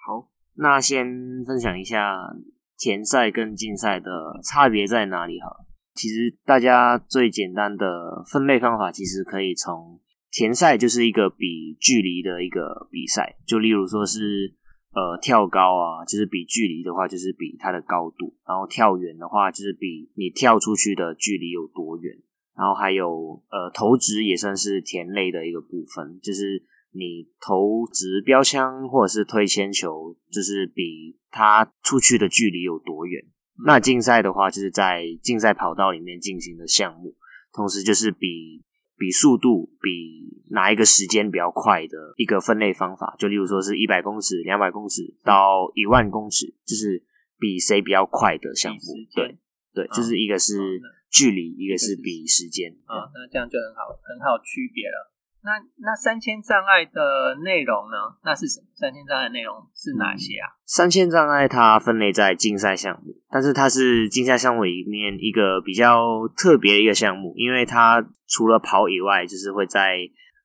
[0.06, 1.06] 好，那先
[1.46, 2.34] 分享一下
[2.78, 5.66] 田赛跟竞赛的差别在哪里哈。
[5.94, 10.00] 其实大家最简单的分类方法，其实可以从
[10.32, 14.56] 田赛就是一个比距离的一个比赛，就例如说是。
[14.96, 22.16] 呃，跳高啊，就是比距离的话，就是比它的高度；然后跳远的话，就是比你跳出去的距离有多远。
[22.56, 33.20] 然后还有呃，投掷也算是田类的一个部分，就是你投掷标枪或者是推铅球，就是比它出去的距离有多远。
[33.66, 37.16] 那竞赛的话，就是在竞赛跑道里面进行的项目，
[37.54, 38.64] 同时就是比。
[38.96, 47.04] 比速度，比哪一个时间比较快的一个分类方法，就例如说是一百公尺、两百公尺到一万公尺，就是
[47.38, 48.80] 比谁比较快的项目。
[49.14, 49.36] 对
[49.74, 52.72] 对，就是一个是距离，一个是比时间。
[52.86, 55.12] 啊，那这样就很好，很好区别了。
[55.46, 57.98] 那那三千障碍的内容呢？
[58.24, 58.68] 那是什么？
[58.74, 60.48] 三千障碍内容是哪些啊？
[60.66, 69.98] 三千障碍它分类在竞赛项目，但是它是竞赛项目里面一个比较特别的一个项目，因为它除了跑以外，就是会在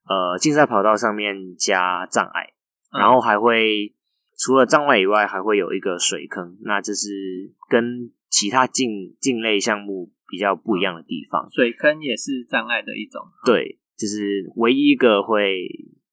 [0.08, 2.52] 呃竞赛跑道上面加障碍，
[2.92, 3.94] 然后还会
[4.37, 11.48] 除了障碍以外，还会有一个水坑，那这是跟其他竞竞类项目比较不一样的地方。
[11.50, 13.78] 水坑也是障碍的一种，对。
[13.98, 15.66] 就是唯一一个会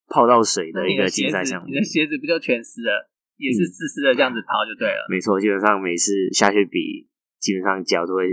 [0.10, 3.10] 泡到水的一个竞赛项目，你的鞋子不就全湿了？
[3.38, 5.06] 也是湿湿的这样子跑就对了。
[5.10, 7.06] 没错，基本上每次下去比，
[7.38, 8.24] 基本上脚都会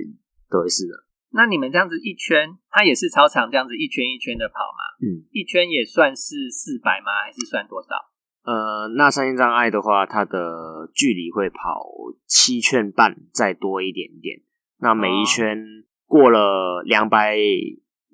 [0.48, 1.04] 都会湿的。
[1.32, 4.80] 那你们这样子一圈，它也是操场这样子一圈一圈的跑吗？
[5.02, 7.10] 嗯，一圈也算是四百吗？
[7.26, 7.96] 还是算多少？
[8.44, 11.84] 呃，那三千障碍的话，它的距离会跑
[12.26, 14.40] 七圈半，再多一点点。
[14.78, 15.58] 那每一圈
[16.06, 17.36] 过了两百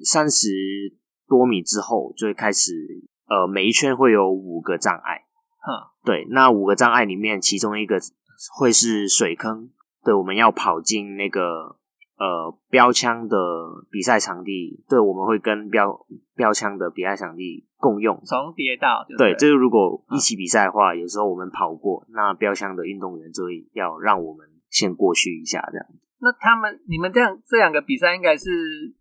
[0.03, 0.97] 三十。
[1.29, 2.73] 多米之后就会开始，
[3.29, 5.25] 呃，每一圈会有五个障碍，
[5.61, 8.01] 哈，对，那五个障碍里面，其中一个
[8.59, 9.69] 会是水坑，
[10.03, 11.77] 对，我们要跑进那个
[12.17, 13.37] 呃标枪的
[13.91, 18.19] 比赛场地，对，我们会跟标标枪的比赛场地共用。
[18.25, 25.87] 从跌到，对，就是如果一起比赛的话，有时候我们跑过，那标枪的运动员就会要让我们先过去一下，这样。
[26.21, 28.51] 那他们你们这样这两个比赛应该是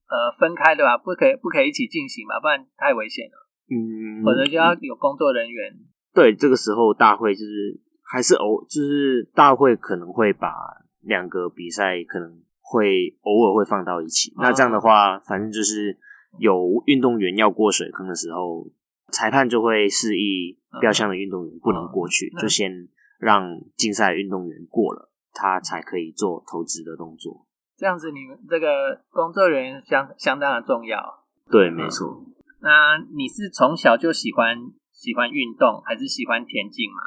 [0.08, 0.98] 呃分开的吧？
[0.98, 2.40] 不可以不可以一起进行嘛？
[2.40, 3.48] 不然太危险了。
[3.70, 5.74] 嗯，否则就要有工作人员。
[6.14, 10.54] 对，这个时候大会就是还是偶就是大会可能会把
[11.02, 14.34] 两个比赛可能会偶尔会放到一起。
[14.38, 15.98] 那这样的话，反正就是
[16.40, 18.70] 有运动员要过水坑的时候，
[19.12, 22.88] 裁判就会示意标枪的运动员不能过去，就先
[23.20, 25.12] 让竞赛运动员过了。
[25.38, 27.46] 他才可以做投资的动作，
[27.78, 30.98] 这样子你们这个工作人员相相当的重要。
[31.52, 32.26] 对，没错。
[32.60, 34.58] 那你是从小就喜欢
[34.92, 36.98] 喜欢运动，还是喜欢田径吗？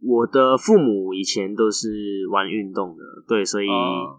[0.00, 3.66] 我的父母以前都是玩运动的，对，所以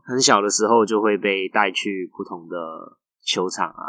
[0.04, 2.58] 很小的时候就会被带去不同的
[3.24, 3.86] 球场啊。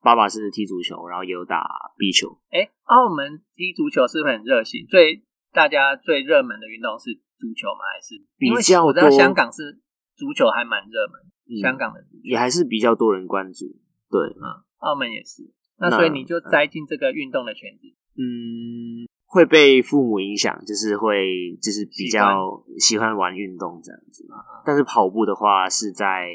[0.00, 1.66] 爸爸是踢足球，然后也有打
[1.98, 2.38] 壁球。
[2.50, 4.86] 哎，澳门踢足球是不是很热心？
[4.88, 5.20] 最
[5.56, 7.24] 大家最热门的运动是？
[7.38, 7.84] 足球吗？
[7.92, 9.78] 还是比较我知道香港是
[10.16, 13.66] 足球还蛮热门，香港的也还是比较多人关注。
[14.08, 15.42] 对，嗯，澳门也是。
[15.78, 17.88] 那所以你就栽进这个运动的圈子。
[18.16, 24.26] 嗯，会被父母影响，就是会就是比较喜欢玩运动这样子。
[24.64, 26.30] 但是跑步的话，是在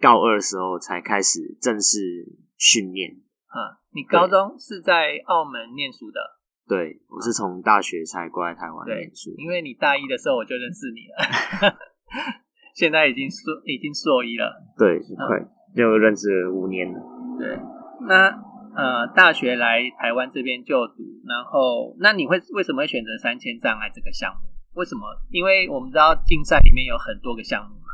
[0.00, 2.24] 高二的时候才开始正式
[2.56, 3.10] 训练。
[3.12, 6.37] 嗯，你高中是在澳门念书的？
[6.68, 9.34] 对，我是从大学才过来台湾念书。
[9.38, 11.74] 因为你大一的时候我就认识你了，
[12.76, 14.52] 现在已经硕已经硕一了。
[14.76, 15.40] 对，快
[15.74, 17.00] 就认识了五年了。
[17.38, 17.58] 对，
[18.06, 18.28] 那
[18.76, 24.48] 呃，大学来台湾这边就读，然后那你会为什么会选择三千障碍这个项目？
[24.74, 25.02] 为什么？
[25.30, 27.88] 因为我们知道竞赛里面有很多个项目嘛。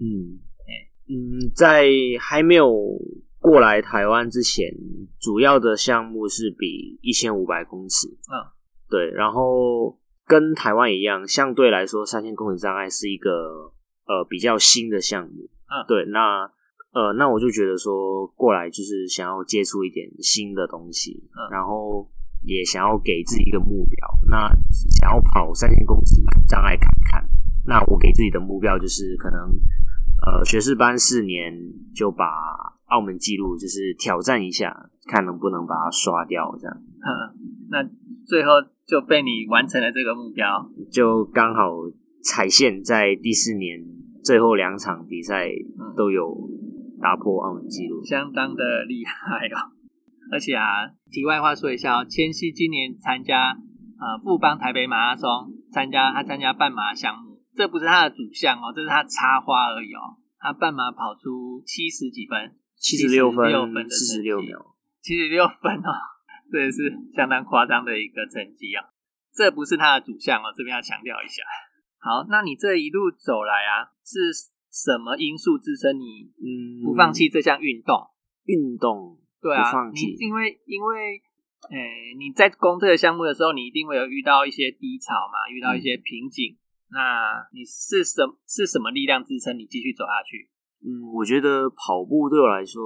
[0.00, 0.40] 嗯，
[1.08, 1.86] 嗯，在
[2.20, 2.98] 还没有。
[3.46, 4.68] 过来台湾之前，
[5.20, 8.08] 主要的项目是比一千五百公尺。
[8.08, 8.34] 嗯，
[8.90, 13.30] 对，然后跟台湾一样，相对来说，三千公尺障碍是一个
[14.08, 15.48] 呃比较新的项目。
[15.70, 16.42] 嗯，对，那
[16.92, 21.22] 呃那我就觉得说过来就是想要接触一点新的东西，
[21.52, 22.10] 然后
[22.42, 24.50] 也想要给自己一个目标，那
[24.98, 26.16] 想要跑三千公尺
[26.48, 27.24] 障碍看看。
[27.64, 29.38] 那我给自己的目标就是可能
[30.26, 31.54] 呃学士班四年
[31.94, 32.26] 就把。
[32.86, 36.82] 澳门记录就是挑战一下，看能不能把它刷掉，这样。
[37.70, 37.82] 那
[38.26, 38.52] 最后
[38.86, 41.72] 就被你完成了这个目标，就刚好
[42.22, 43.80] 踩线，在第四年
[44.22, 45.48] 最后两场比赛
[45.96, 46.48] 都有
[47.00, 49.72] 打破澳门记录，相当的厉害哦。
[50.32, 55.28] 而且啊，题外话说一下哦，千玺今年参加呃富邦台北马拉松，
[55.72, 60.18] 参加他参加半马项目，这不是他的主项哦，这是他插花而已哦。
[60.38, 62.52] 他半马跑出七十几分。
[62.76, 63.50] 七十六分，
[63.88, 65.90] 四十六秒，七十六分哦，
[66.50, 68.84] 这也是相当夸张的一个成绩啊！
[69.32, 71.42] 这不是他的主项哦，这边要强调一下。
[71.98, 74.32] 好，那你这一路走来啊，是
[74.70, 77.96] 什么因素支撑你嗯不放弃这项运动？
[78.44, 81.20] 运动对啊，你因为因为
[81.70, 86.56] 诶你在攻这个项目的时候，你一定会有遇到一些低潮嘛，遇到一些瓶颈。
[86.88, 90.48] 那你是什是什么力量支撑你继续走下去？
[90.86, 92.80] 嗯，我觉得跑步对我来说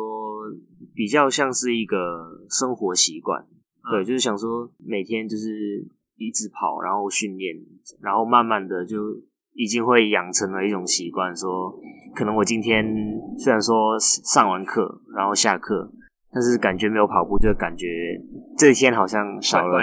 [0.94, 3.44] 比较像是一个生活习惯，
[3.90, 5.86] 对，就是想说每天就是
[6.16, 7.54] 一直跑，然后训练，
[8.00, 8.96] 然后慢慢的就
[9.52, 11.36] 已经会养成了一种习惯。
[11.36, 11.78] 说
[12.14, 12.82] 可能我今天
[13.36, 15.92] 虽然说上完课，然后下课，
[16.32, 17.86] 但是感觉没有跑步，就感觉
[18.56, 19.78] 这一天好像少了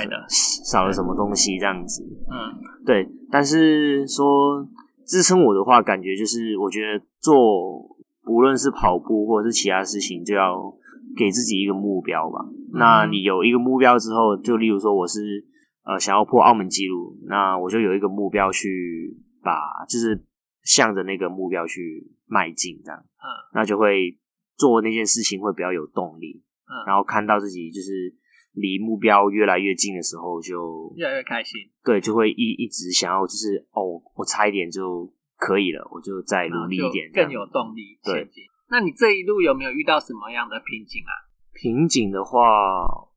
[0.65, 2.03] 少了什么东西这样子。
[2.31, 3.07] 嗯，对。
[3.29, 4.67] 但是说
[5.05, 7.95] 支撑我的话，感觉就是我觉得做。
[8.27, 10.73] 无论是跑步或者是其他事情，就要
[11.15, 12.45] 给自己一个目标吧。
[12.73, 15.45] 那你有一个目标之后，就例如说我是
[15.83, 20.23] 呃想要破澳门纪录，那我就有一个目标去把，就是
[20.63, 24.17] 向着那个目标去迈进，这样，嗯，那就会
[24.57, 28.13] 做那件事情会比较有动力，嗯，然后看到自己就是
[28.53, 35.11] 离目标越来越近的时候，就越来越开心，对，就会一一直想要就是哦，我差一点就。
[35.37, 38.43] 可以了，我就再努力一点，更有动力前进。
[38.69, 41.13] 那你这一路有没有遇到什么样的瓶颈啊？
[41.53, 42.39] 瓶颈的话，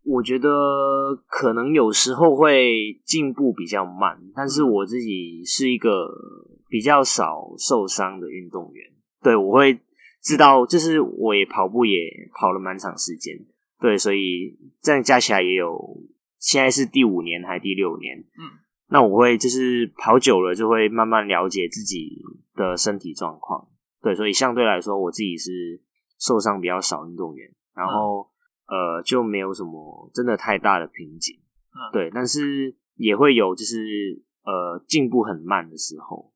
[0.05, 0.49] 我觉得
[1.27, 6.09] 可能有时候会进步比较慢，但是我自己是一个
[6.69, 8.87] 比较少受伤的运动员，
[9.23, 9.79] 对我会
[10.23, 11.99] 知道，就是我也跑步也
[12.35, 13.35] 跑了蛮长时间，
[13.81, 15.99] 对，所以这样加起来也有，
[16.39, 18.19] 现在是第五年还是第六年？
[18.19, 18.61] 嗯。
[18.93, 22.21] 那我会就是跑久了，就会慢慢了解自己
[22.57, 23.69] 的身体状况，
[24.03, 25.81] 对，所以相对来说，我自己是
[26.19, 28.29] 受伤比较少运动员，然后
[28.67, 31.37] 呃就没有什么真的太大的瓶颈，
[31.93, 36.33] 对，但是也会有就是呃进步很慢的时候，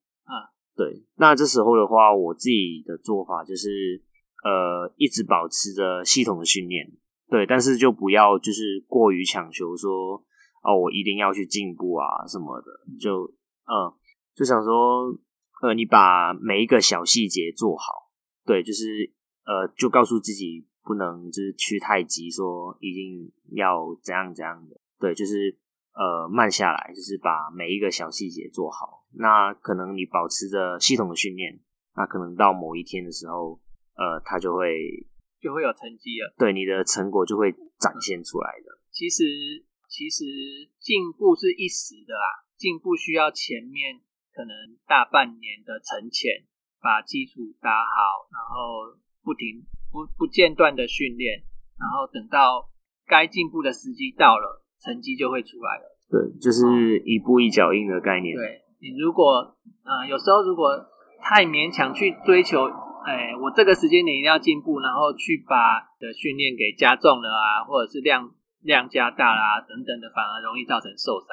[0.76, 4.00] 对，那这时候的话，我自己的做法就是
[4.44, 6.88] 呃一直保持着系统的训练，
[7.28, 10.24] 对，但是就不要就是过于强求说。
[10.64, 13.30] 哦，我一定要去进步啊，什么的，就
[13.66, 13.92] 嗯，
[14.34, 15.14] 就想说，
[15.60, 18.10] 呃，你把每一个小细节做好，
[18.46, 19.12] 对，就是
[19.44, 25.54] 呃，就告诉自己不能就是去太急，说一定要怎样怎样的，对，就是
[25.92, 29.04] 呃，慢下来，就是把每一个小细节做好。
[29.12, 31.60] 那可能你保持着系统的训练，
[31.94, 33.60] 那可能到某一天的时候，
[33.96, 35.06] 呃，它就会
[35.38, 38.78] 就会有成绩了，对，你的成果就会展现出来的。
[38.90, 39.66] 其实。
[39.95, 40.26] 其实
[40.82, 43.95] 进步是一时的啦，进步需要前面
[44.34, 44.51] 可能
[44.88, 46.42] 大半年的沉潜，
[46.82, 51.45] 把基础打好，然后不停不不间断的训练，
[51.78, 52.68] 然后等到
[53.07, 55.86] 该进步的时机到了，成绩就会出来了。
[56.11, 58.34] 对，就是一步一脚印的概念。
[58.34, 60.74] 对你如果呃有时候如果
[61.22, 62.66] 太勉强去追求，
[63.07, 68.34] 哎，我这个时间点一定要进步，然后去把的训练给加重了啊，或者是量。
[68.64, 71.28] 量加大啦，等等的，反而容易造成受伤。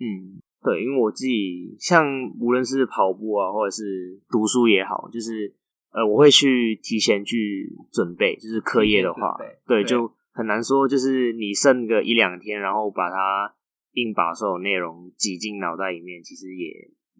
[0.00, 2.06] 嗯，对，因为我自己像
[2.40, 5.54] 无论是跑步啊，或者是读书也好，就是
[5.92, 13.54] 呃，我会去提前去准备，就是课业的话，对，就很难说，就是你剩个一两天，然后把它
[13.92, 16.72] 硬把所有内容挤进脑袋里面，其实也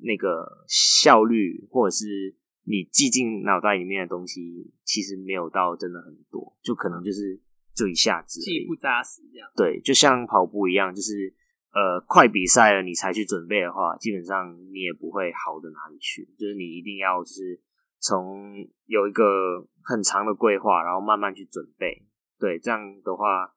[0.05, 2.37] 那个效率或者是。
[2.71, 7.41] 你记进脑袋里面的东西，其实没有到真的很多，就可能就是
[7.79, 9.49] 就一下子记不扎实这样。
[9.55, 11.33] 对，就像跑步一样，就是
[11.71, 16.25] 呃，快比赛了你才去准备的话，基本上你也不会好的哪里去。
[16.37, 17.61] 就是你一定要就是
[18.01, 18.53] 从
[18.87, 22.05] 有一个很长的规划，然后慢慢去准备。
[22.41, 23.55] 对，这样的话，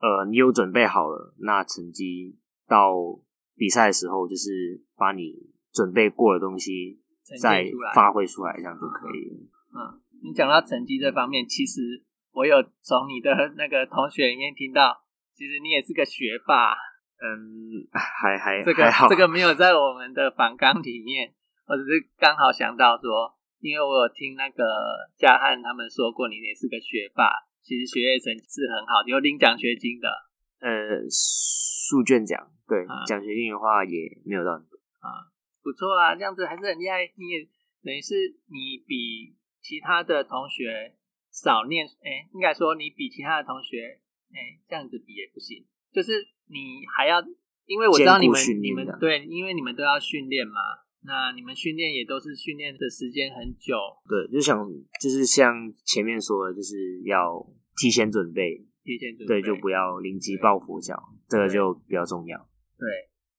[0.00, 2.36] 呃，你有准备好了，那成绩
[2.66, 2.92] 到
[3.54, 7.00] 比赛的时候，就是把你准备过的东西。
[7.40, 9.36] 再发挥出来，这样就可以了。
[9.72, 15.00] 嗯，你讲到成绩这方面，其实我有从你的那个同学里面听到，
[15.32, 16.74] 其实你也是个学霸。
[17.22, 21.32] 嗯，还还这个这个没有在我们的访纲里面，
[21.64, 24.62] 我只是刚好想到说，因为我有听那个
[25.16, 27.30] 嘉汉他们说过，你也是个学霸，
[27.62, 30.08] 其实学业成绩是很好，有领奖学金的。
[30.58, 35.30] 呃，数卷奖，对，奖学金的话也没有到很多啊。
[35.62, 37.08] 不错啊，这样子还是很厉害。
[37.16, 37.46] 你也
[37.82, 38.14] 等于是
[38.50, 40.94] 你比其他的同学
[41.34, 43.98] 少念，哎，应该说你比其他的同学，
[44.30, 45.66] 哎，这样子比也不行。
[45.92, 46.12] 就是
[46.46, 47.18] 你还要，
[47.66, 50.54] 因为我知道你们你们对，因为你们都要训练嘛。
[51.02, 53.74] 那你们训练也都是训练的时间很久。
[54.08, 54.64] 对，就想
[55.02, 55.52] 就是像
[55.84, 57.44] 前面说的，就是要
[57.76, 60.94] 提前准备，提前准备，对，就不要临机抱佛脚，
[61.28, 62.38] 这个就比较重要。
[62.78, 62.86] 对。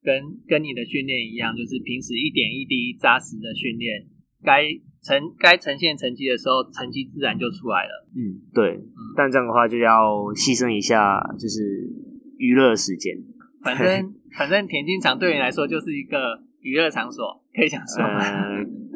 [0.05, 4.05] 跟跟你的训练一样，就是平时一点一滴扎实的训练，
[4.43, 4.69] 该
[5.05, 8.07] 呈该呈现成绩的时候，成绩自然就出来了。
[8.17, 8.81] 嗯，对。
[9.15, 11.61] 但这样的话就要牺牲一下，就是
[12.37, 13.13] 娱乐时间。
[13.61, 18.19] 反正 反正田径场对你来说就是一个娱乐场所，可以讲说吗？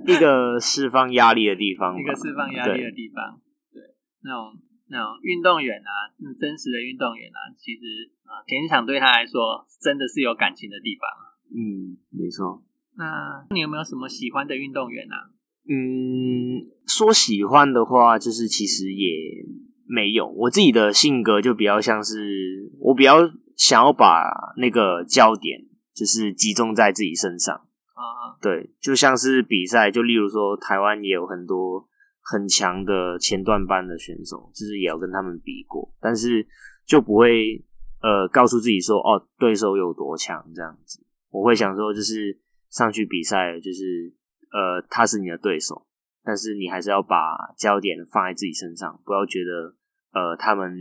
[0.08, 3.40] 一个释放压力的地方， 一个释放压力的地方。
[3.72, 3.82] 对，
[4.24, 4.60] 那种。
[4.92, 11.06] 那种运动员啊，真实的运动员啊，其实啊，田径场对他来说真的是有感情的地方。
[11.54, 12.66] 嗯，没错。
[12.98, 15.30] 那你有没有什么喜欢的运动员啊？
[15.70, 19.46] 嗯，说喜欢的话，就是其实也
[19.86, 20.28] 没有。
[20.28, 23.20] 我自己的性格就比较像是，我比较
[23.56, 24.24] 想要把
[24.58, 25.62] 那个焦点
[25.94, 28.36] 就是集中在自己身上啊。
[28.42, 31.88] 对，就像是比赛，就例如说台湾也有很多。
[32.22, 36.46] 很强的前段班的选手，就是也要跟他们比过，但是
[36.86, 37.60] 就不会
[38.04, 41.04] 呃告诉自己说哦对手有多强这样子。
[41.32, 42.38] 我会想说，就是
[42.70, 44.14] 上去比赛，就是
[44.52, 45.88] 呃他是你的对手，
[46.24, 49.76] 但是你还是要把焦点放在自己身上，不要觉得
[50.14, 50.72] 呃他们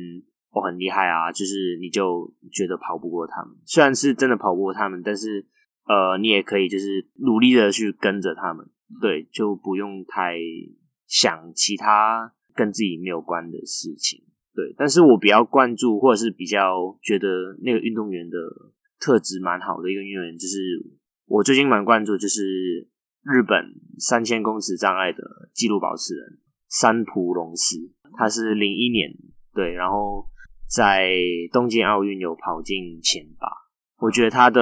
[0.51, 3.55] 我很厉害啊，就是你就觉得跑不过他们。
[3.65, 5.47] 虽然是真的跑不过他们，但是
[5.87, 8.67] 呃你也可以就是努力的去跟着他们，
[9.01, 10.37] 对，就不用太。
[11.11, 14.23] 想其他跟自己没有关的事情，
[14.55, 18.37] 对，但是我比较关注或者是比较觉得那个运动员的
[19.01, 20.79] 特质蛮好的一个运动员，就是
[21.25, 22.87] 我最近蛮关注，就是
[23.29, 25.23] 日本三千公尺障碍的
[25.53, 27.77] 纪录保持人山浦龙司，
[28.17, 29.11] 他是零一年
[29.53, 30.27] 对，然后
[30.67, 31.15] 在
[31.53, 33.47] 东京奥运有跑进前八，
[33.99, 34.61] 我觉得他的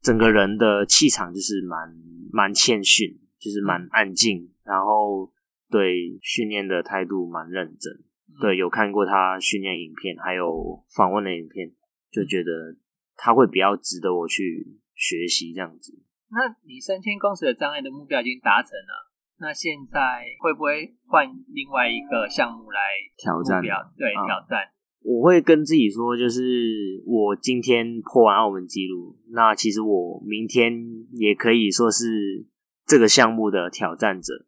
[0.00, 1.92] 整个人的气场就是蛮
[2.30, 4.48] 蛮谦逊，就是蛮安静。
[4.64, 5.32] 然后
[5.70, 7.92] 对训练的态度蛮认真，
[8.40, 11.72] 对有看过他训练影片，还有访问的影片，
[12.10, 12.76] 就觉得
[13.16, 15.98] 他会比较值得我去学习这样子。
[16.30, 19.10] 那你三千公尺的障碍的目标已经达成了，
[19.40, 22.80] 那现在会不会换另外一个项目来
[23.16, 23.62] 挑战？
[23.96, 24.68] 对，挑战。
[25.02, 30.72] 我会跟自己说，就是我今天破完澳门纪录，那其实我明天
[31.12, 32.46] 也可以说是
[32.84, 34.46] 这个项目的挑战者。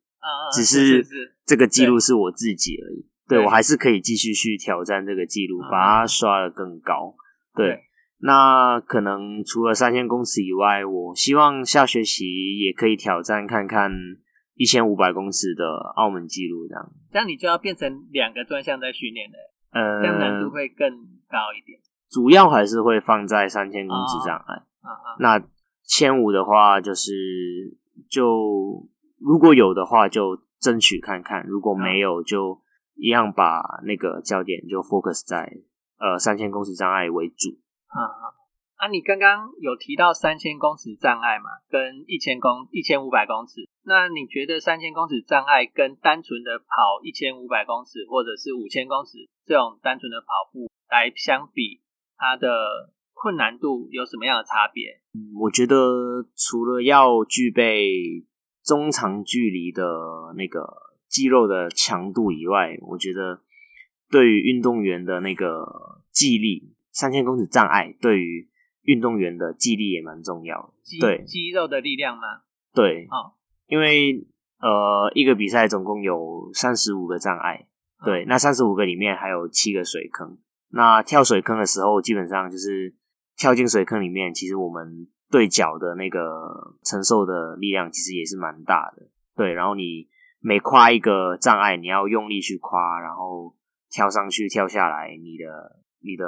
[0.53, 1.03] 只是
[1.47, 7.17] 这个记录是我自己而已，对我还是可以继续去挑战这个记录，把它刷的更高。
[7.55, 7.81] 对，
[8.23, 13.91] 那可能除了三千公尺以外，我希望下学期也可以挑战看看
[14.55, 15.65] 一千五百公尺的
[15.97, 16.93] 澳门记录，这样。
[17.11, 19.37] 这样你就要变成两个专项在训练了，
[19.73, 20.89] 呃，这样难度会更
[21.29, 21.79] 高一点。
[22.11, 24.63] 主要还是会放在三千公尺障碍，
[25.19, 25.43] 那
[25.85, 27.13] 千五的话就是
[28.09, 28.89] 就。
[29.23, 32.59] 如果有的话，就争取看看；如果没有，就
[32.95, 35.59] 一样把那个焦点就 focus 在
[35.99, 37.51] 呃三千公尺障碍为主。
[37.91, 38.01] 啊
[38.77, 38.89] 啊！
[38.89, 43.69] 你刚刚有提到三千公尺障碍嘛，跟一千公一千五百公尺。
[43.85, 51.81] 那你觉得三千公尺障碍跟单纯的跑一千五百公尺或者是五千公尺这种单纯的跑步来相比，
[52.17, 55.01] 它的困难度有什么样的差别？
[55.39, 58.25] 我觉得除了要具备
[58.63, 59.85] 中长距离的
[60.37, 60.65] 那个
[61.09, 63.43] 肌肉的强度以外，我觉得
[64.09, 68.47] 对于运动员的那个记忆力，三千公尺障碍对于
[68.83, 70.75] 运动员的肌力也蛮重要的。
[70.83, 72.43] 肌对肌肉的力量吗？
[72.75, 73.33] 对，哦，
[73.69, 74.29] 因为
[74.61, 77.67] 呃，一个比赛总共有三十五个障碍，
[78.05, 80.37] 对，那三十五个里面还有七个水坑。
[80.73, 82.95] 那跳水坑的时候，基本上就是
[83.39, 89.09] 跳进水坑里面，其实我们对脚的那个承受的力量其实也是蛮大的。
[89.35, 90.07] 对，然后你
[90.41, 93.57] 每跨一个障碍，你要用力去跨，然后
[93.89, 96.25] 跳上去、跳下来，你的你的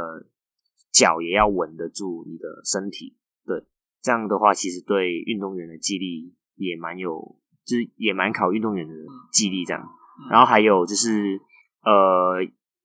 [0.93, 3.17] 脚也要稳得住你的身体。
[3.47, 3.65] 对，
[4.03, 8.95] 这样的话，其实对运动员的肌力也蛮有，就是也蛮考运动员的
[9.33, 9.83] 肌力这样。
[9.83, 11.41] 嗯然后还有就是
[11.85, 12.37] 呃，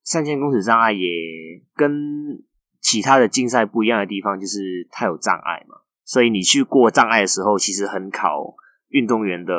[0.01, 1.08] 三千公尺障碍也
[1.76, 2.41] 跟
[2.82, 8.55] 其他的竞赛不一样的地方，就是它有障碍嘛，所以你去过障碍的时候，其实很考
[8.88, 9.53] 运动员的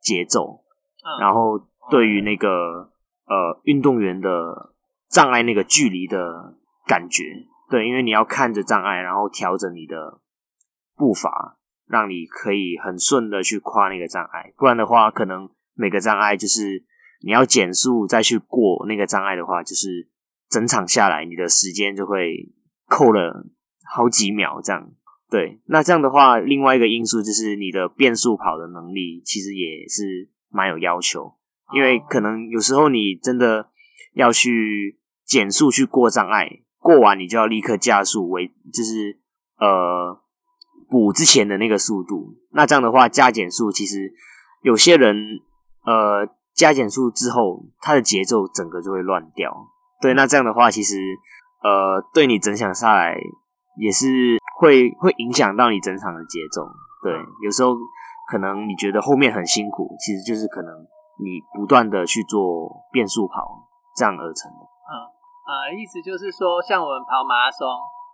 [0.00, 0.64] 节奏，
[1.04, 1.58] 嗯然后
[1.90, 2.90] 对于那个
[3.26, 4.74] 呃运动员的
[5.08, 7.22] 障碍那个距离的感觉，
[7.68, 10.20] 对，因为你要看着障碍，然后调整你的
[10.96, 16.84] 步伐，让你可以很顺的去跨那个障碍，不然的话，可能每个障碍就是
[17.22, 20.08] 你要减速再去过那个障碍的话，就是
[20.48, 22.52] 整场下来你的时间就会
[22.88, 23.46] 扣了
[23.84, 24.92] 好几秒这样。
[25.28, 31.34] 对，那这样的话，另外一个因素就是你的变速跑的能力，其实也是蛮有要求，
[31.74, 33.68] 因为可能有时候你真的
[34.12, 39.18] 要去减速去过障碍，过完你就要立刻加速为，就是
[39.58, 40.16] 呃
[40.88, 42.36] 补之前的那个速度。
[42.52, 44.12] 那这样的话，加减速其实
[44.62, 45.16] 有些人
[45.84, 49.52] 呃加减速之后，他的节奏整个就会乱掉。
[50.00, 50.96] 对，那这样的话，其实
[51.64, 53.18] 呃对你整场下来
[53.80, 56.62] 也是会会影响到你整场的节奏。
[57.02, 57.12] 对，
[57.42, 57.74] 有时候
[58.30, 60.72] 可能你觉得后面很辛苦，其实就是可能
[61.18, 63.66] 你不断的去做变速跑
[63.96, 64.65] 这样而成的。
[65.46, 67.62] 呃，意思就是说，像我们跑马拉松，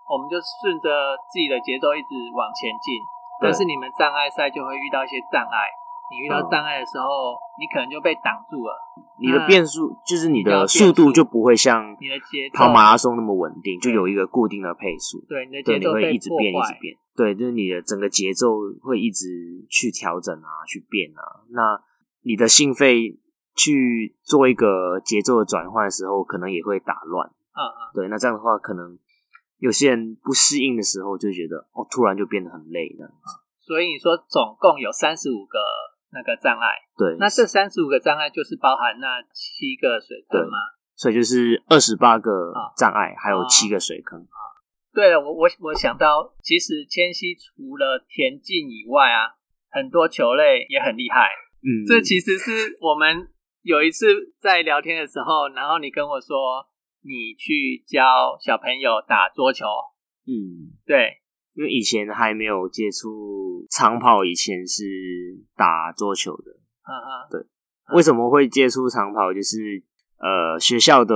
[0.04, 3.00] 我们就顺着自己的节奏一直往前进，
[3.40, 5.64] 但是你们障碍赛就会遇到一些障碍，
[6.12, 8.76] 你遇到嗯障碍的时候，你可能就被挡住了，
[9.18, 12.14] 你的变速就是你的速度就不会像你的
[12.52, 15.24] 跑马拉松那么稳定，就有一个固定的配速。
[15.26, 16.96] 对你的对，节奏被你会一直，变一直变。
[17.16, 19.26] 对，就是你的整个节奏会一直
[19.70, 21.48] 去调整啊，去变啊。
[21.50, 21.80] 那
[22.24, 23.18] 你的心肺
[23.54, 27.28] 去做一个节奏的转换的时候，可能也会打乱。
[27.28, 28.98] 嗯嗯，对，那这样的话，可能
[29.58, 33.40] 有些人不适应的时候，就觉得哦，突然就变得很累这样子。
[33.60, 35.58] 所以你说总共有三十五个
[36.12, 40.58] 那个障碍，对，那这三十五个障碍就是包含那七个水坑吗？
[40.96, 44.26] 所以就是二十八个啊障碍，还有啊七个水坑。
[44.92, 49.36] 对了，我我我想到，其实千禧除了田径以外啊，
[49.70, 51.28] 很多球类也很厉害。
[51.64, 53.28] 嗯，这其实是我们
[53.62, 56.66] 有一次在聊天的时候，然后你跟我说
[57.02, 59.66] 你去教小朋友打桌球，
[60.26, 61.20] 嗯，对，
[61.54, 64.84] 因为以前还没有接触长跑，以前是
[65.56, 66.52] 打桌球的。
[66.84, 66.90] 嗯
[67.30, 67.46] 嗯，
[67.94, 69.32] 为什么会接触长跑？
[69.32, 69.82] 就是
[70.18, 71.14] 呃，学校的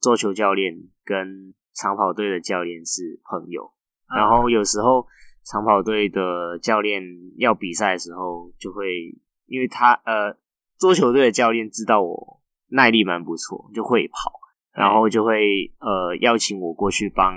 [0.00, 0.74] 桌球教练
[1.04, 3.72] 跟长跑队的教练是朋友，
[4.14, 4.16] 嗯。
[4.16, 5.06] 然后有时候
[5.44, 7.02] 长跑队的教练
[7.38, 9.14] 要比赛的时候，就会
[9.46, 10.36] 因为他呃，
[10.78, 14.32] 桌球队的教练知道我耐力蛮不错，就会跑，
[14.72, 17.34] 然后就会呃邀请我过去帮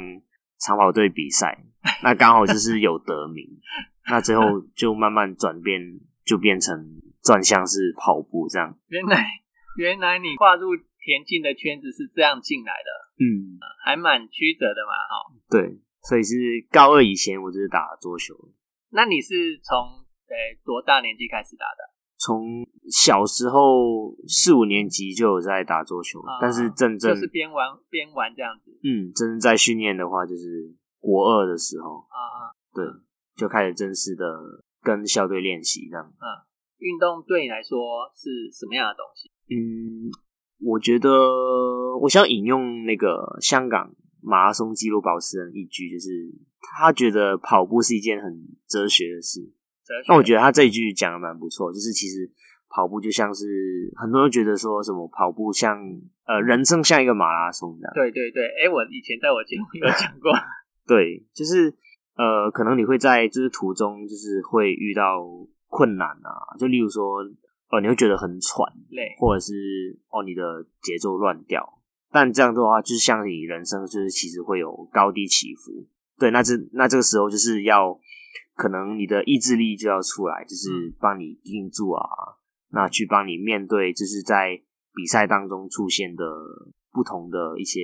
[0.60, 1.64] 长跑队比赛，
[2.04, 3.46] 那刚好就是有得名，
[4.10, 4.44] 那最后
[4.76, 5.82] 就慢慢转变，
[6.24, 8.78] 就变成转向是跑步这样。
[8.90, 9.26] 原来
[9.78, 15.34] 原来你跨入田径的圈子是这样进来的，嗯，还蛮曲折的嘛，哈。
[15.50, 16.36] 对，所以是
[16.70, 18.36] 高二以前我就是打桌球，
[18.92, 19.78] 那你是从
[20.30, 21.91] 呃多大年纪开始打的？
[22.24, 32.54] 从小时候四五年级就有在打桌球，啊但是真正就是边玩边玩这样子嗯真正在训练的话，就是国二的时候，啊。
[32.74, 32.86] 对，
[33.36, 34.26] 就开始正式的
[34.84, 36.06] 跟校队练习这样。
[36.06, 36.26] 嗯
[36.78, 37.78] 运动对你来说
[38.16, 39.30] 是什么样的东西？
[39.54, 40.10] 嗯，
[40.66, 41.10] 我觉得
[42.02, 46.10] 我想引用那个香港马拉松纪录保持人一句，就是
[46.60, 49.54] 他觉得跑步是一件很哲学的事。
[50.08, 52.30] 那我觉得他这一句讲的蛮不错，就是其实
[52.70, 55.78] 跑步就像是很多人觉得说什么跑步像
[56.26, 60.32] 呃人生像一个马拉松这样，对对对，哎，我以前在我节目有讲过，
[60.88, 61.74] 对，就是
[62.16, 65.28] 呃可能你会在就是途中就是会遇到
[65.68, 67.20] 困难啊，就例如说
[67.72, 71.82] 呃你会觉得很喘，累，或者是哦你的节奏乱掉，
[72.12, 75.86] 但这样的话就是像你人生就是其实会有高低起伏，
[76.18, 78.00] 对，那这那这个时候就是要
[78.56, 82.04] 可能你的意志力就要出来，就是帮你定住啊，
[82.70, 84.62] 那去帮你面对就是在
[84.94, 86.26] 比赛当中出现的
[86.92, 87.80] 不同的一些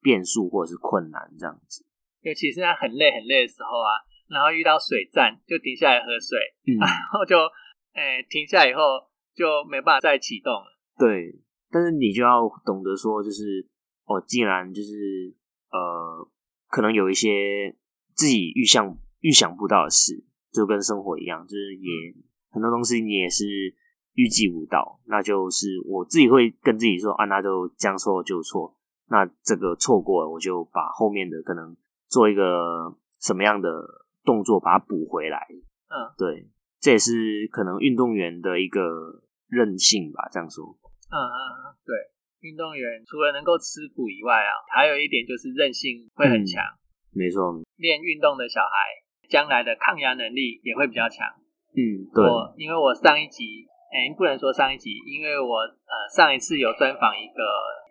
[0.00, 1.84] 变数或者是困难这样子。
[2.22, 7.36] 尤其是在很累很累的时候啊，然后遇到水站就停下来喝水，嗯，然后就
[7.94, 8.82] 诶、停下以后
[9.34, 10.78] 就没办法再启动了。
[10.98, 13.66] 对，但是你就要懂得说，就是
[14.04, 15.34] 哦，既然就是
[15.70, 16.28] 呃，
[16.68, 17.74] 可能有一些
[18.14, 22.14] 自己预想预想不到的事，就跟生活一样，就是也
[22.50, 23.44] 很多东西你也是
[24.14, 28.76] 预计不到，那就是我自己会跟自己说啊，那就将错就错，
[29.08, 31.76] 那这个错过了，我就把后面的可能
[32.08, 33.68] 做一个什么样的
[34.24, 35.46] 动作把它补回来。
[35.88, 36.46] 嗯对，
[36.80, 38.82] 这也是可能运动员的一个
[39.48, 40.64] 韧性吧，这样说。
[41.08, 41.96] 嗯嗯嗯，对，
[42.40, 46.62] 运动员除了能够吃苦以外啊，还有一点就是韧性会很强。
[47.10, 51.28] 没错，练运动的小孩，将来的抗压能力也会比较强。
[51.76, 57.42] 嗯，对，我因为我上一集，哎、不能说上一集，因为我呃上一次有专访一个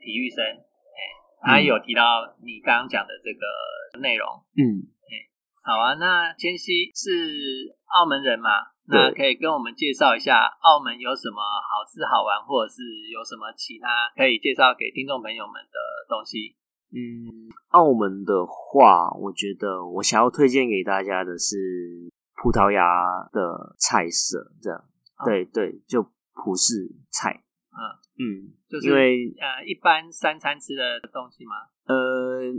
[0.04, 1.00] 体育生，哎、
[1.42, 4.28] 他嗯有提到你刚刚讲的这个内容。
[4.58, 5.30] 嗯，哎
[5.64, 8.50] 好啊，那千玺是澳门人嘛？
[8.90, 12.82] 那可以跟我们介绍一下澳门有什么好吃好玩，或者是
[13.12, 15.78] 有什么其他可以介绍给听众朋友们的
[16.08, 16.56] 东西？
[16.92, 22.84] 嗯，澳门的话，我觉得我想要推荐给大家的是葡萄牙
[23.32, 24.80] 的菜色，这样，
[25.18, 26.02] 哦对对，就
[26.34, 27.82] 葡式菜，嗯
[28.20, 31.56] 嗯，就是因为呃，一般三餐吃的东西吗？
[31.86, 32.54] 呃，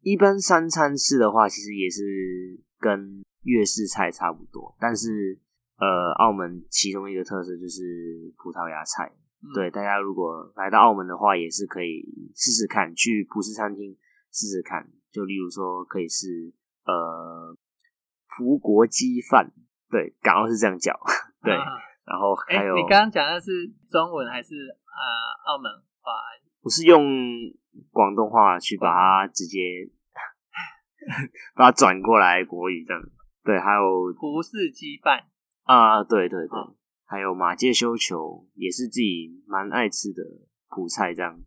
[0.00, 5.38] 一般三餐吃的话，其实也是跟粤式菜差不多，但是
[5.76, 13.96] 呃，澳门其中一个特色就是葡萄牙菜，嗯、对，大家如果来到澳门的话，也是可以试试看，去葡式餐厅
[14.32, 14.88] 试试看。
[15.12, 16.52] 就例如说，可以是
[16.84, 17.56] 呃
[18.36, 19.52] 葡国鸡饭，
[19.90, 20.98] 对，港澳是这样叫，
[21.42, 21.54] 对。
[21.54, 21.64] 啊
[22.04, 25.00] 然后哎、还有，你刚刚讲的是中文还是啊、
[25.48, 25.72] 呃澳门
[26.02, 26.12] 话？
[26.60, 27.02] 我是用
[27.90, 29.58] 广东话去把它直接
[31.56, 33.02] 把它转过来国语这样。
[33.42, 35.24] 对，还有葡式鸡饭
[35.62, 36.76] 啊，对对对，哦
[37.06, 40.22] 还有马介休球也是自己蛮爱吃的
[40.68, 41.38] 葡菜这样。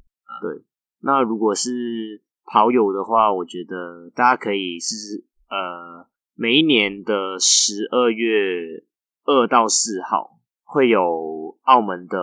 [0.41, 0.63] 对，
[1.01, 8.83] 那如果是跑友的话，我觉得大家可以试试，呃，每一年的十二月
[9.25, 12.17] 二到四号会有澳门的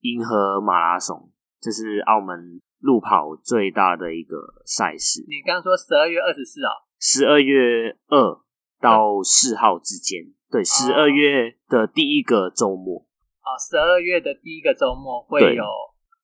[0.00, 1.30] 银河马拉松，
[1.60, 5.24] 这是澳门路跑最大的一个赛事。
[5.28, 8.40] 你刚刚说十二月二十四啊，十二月二
[8.80, 15.64] 到四号之间，对，十二月的第一个周末，哦，十二月的第一个周末会有，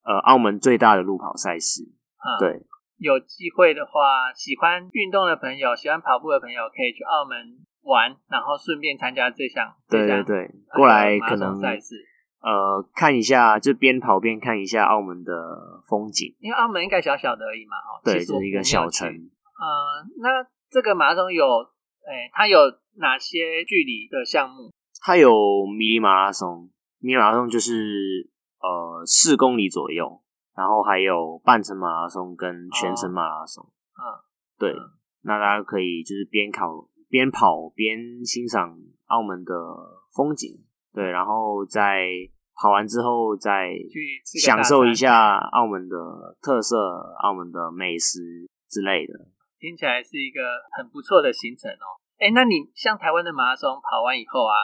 [0.02, 1.82] 呃，澳门最大的路跑赛事。
[1.84, 2.66] 嗯，，对，
[2.98, 7.38] 有机会的话，喜欢运动的朋友，喜欢跑步的朋友，可以去澳门
[7.82, 11.94] 玩，然后顺便参加这项，对对对，过来可能赛事，
[12.42, 15.32] 呃看一下，就边跑边看一下澳门的
[15.88, 16.34] 风景。
[16.40, 19.08] 因为澳门应该小小的而已嘛，哦，对，其实我就是一个小城。
[19.08, 21.46] 呃，那这个马拉松有，
[22.06, 22.58] 诶、它有
[22.98, 24.70] 哪些距离的项目？
[25.02, 25.30] 它有
[25.66, 28.30] 迷你马拉松，迷你马拉松就是
[28.60, 30.22] 呃四公里左右，
[30.56, 33.64] 然后还有半程马拉松跟全程马拉松。
[33.98, 34.02] 嗯，
[34.58, 34.90] 对，嗯
[35.22, 39.52] 那大家可以就是边考边跑边欣赏澳门的
[40.14, 40.50] 风景，
[40.92, 42.06] 对，然后再
[42.54, 43.72] 跑完之后再
[44.24, 45.96] 享受一下澳门的
[46.40, 46.76] 特色、
[47.22, 49.12] 澳门的美食之类的。
[49.58, 50.40] 听起来是一个
[50.76, 52.00] 很不错的行程哦。
[52.18, 54.56] 哎，那你像台湾的马拉松跑完以后啊，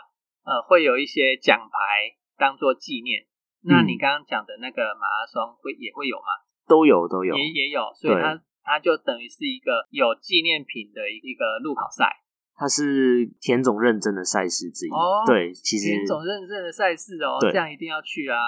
[0.44, 3.26] 呃，会有一些奖牌当做纪念。
[3.64, 6.42] 那嗯你刚刚讲的那个马拉松会也会有吗？
[6.66, 12.08] 都有都有，也也有，所以它它就等于是一个有纪念品的一一个路跑赛，
[12.54, 14.90] 它是田总认证的赛事之一。
[14.90, 18.38] 哦对，其实田总认证的赛事哦，这样一定要去啊。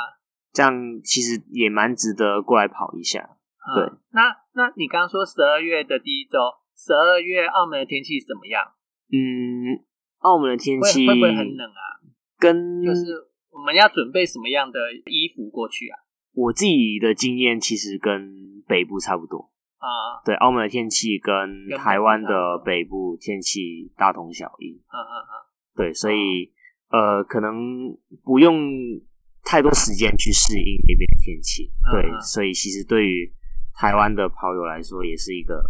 [0.53, 0.73] 这样
[1.03, 3.34] 其实也蛮值得过来跑一下。
[3.65, 6.39] 嗯对，那那你刚刚说十二月的第一周，
[6.77, 8.63] 十二月澳门的天气怎么样？
[9.13, 9.81] 嗯，
[10.21, 12.01] 澳门的天会气会不会很冷啊？
[12.39, 15.99] 跟就是我们要准备什么样的衣服过去啊？
[16.35, 19.51] 我自己的经验其实跟北部差不多。
[19.79, 24.83] 啊，对，澳门的天气跟跟台湾的北部天气大同小异。
[24.89, 25.33] 嗯嗯嗯，
[25.77, 26.53] 对，所以、
[26.91, 27.55] 呃，可能
[28.25, 28.73] 不用
[29.45, 31.71] 太多时间去适应那边的天气。
[31.93, 33.31] 对，所以其实对于
[33.75, 35.63] 台湾的跑友来说，也是一个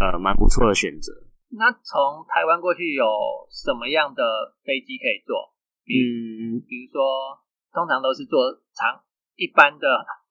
[0.00, 1.12] 呃蛮不错的选择。
[1.50, 3.04] 那从台湾过去有
[3.50, 4.22] 什么样的
[4.64, 5.54] 飞机可以坐？
[5.84, 7.38] 比嗯，比如说，
[7.72, 9.00] 通常都是坐长
[9.36, 9.86] 一般的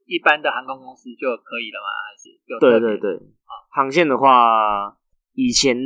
[0.06, 1.88] 一般的航空公司就可以了吗？
[2.04, 3.18] 还是有对对对，
[3.72, 4.98] 航线的话，
[5.34, 5.78] 以前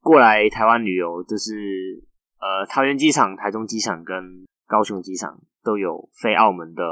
[0.00, 2.02] 过来台湾旅游，就是
[2.40, 6.82] 呃桃园机场、台中机场跟高雄机场都有飞澳门的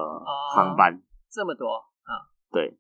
[0.55, 1.67] 航班，这么多
[2.05, 2.29] 啊？
[2.53, 2.77] 对，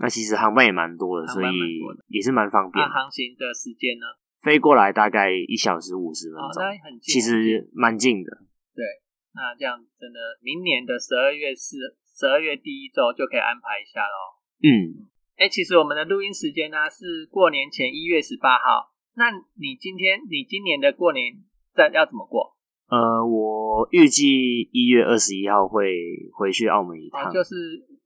[0.00, 2.84] 那其实航班也蛮多的，所以也是蛮方便。
[2.84, 4.06] 那航行的时间呢？
[4.42, 8.30] 飞过来大概一小时五十分钟，那很近，其实蛮近的。
[8.76, 8.84] 对，
[9.34, 11.78] 那这样真的，明年的十二月四
[12.14, 14.36] 十二月第一周就可以安排一下喽。
[14.62, 18.92] 嗯，哎，其实我们的录音时间呢是过年前一月十八号。
[19.16, 21.32] 那你今天你今年的过年
[21.74, 22.54] 在要怎么过？
[22.88, 25.90] 呃，我预计一月二十一号会
[26.38, 27.56] 回去澳门一趟，就是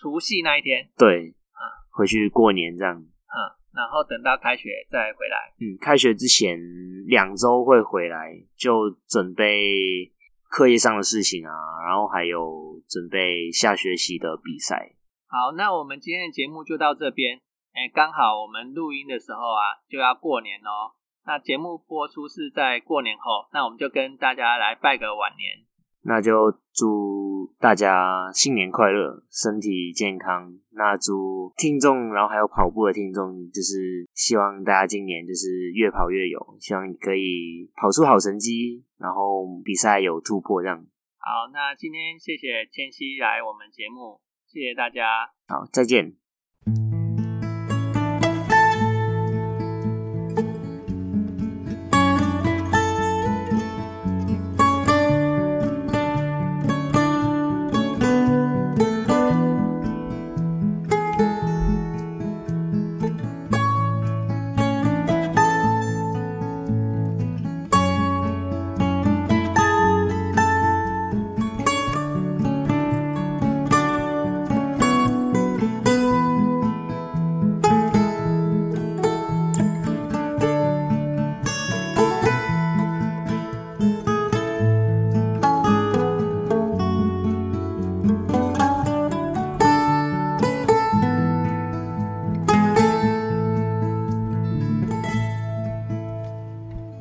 [0.00, 0.88] 除夕那一天。
[0.96, 2.96] 对，啊，回去过年这样。
[2.96, 3.60] 啊。
[3.72, 5.54] 然后等到开学再回来。
[5.60, 6.58] 嗯，开学之前
[7.06, 10.10] 两周会回来，就准备
[10.48, 11.52] 课业上的事情啊，
[11.86, 14.96] 然后还有准备下学期的比赛。
[15.28, 17.38] 好，那我们今天的节目就到这边。
[17.72, 20.90] 哎，刚好我们录音的时候啊，就要过年哦。
[21.24, 25.64] 那节目播出是在过年后，那我们就跟大家来拜个晚年。
[26.02, 30.52] 那就祝大家新年快乐，身体健康。
[30.70, 40.78] 那祝听众，然后还有跑步的听众，就是希望大家今年就是越跑越有，希望你可以跑出好成绩，然后比赛有突破这样。
[41.18, 45.30] 好，那今天谢谢千玺来我们节目，谢谢大家。
[45.48, 46.16] 好，再见。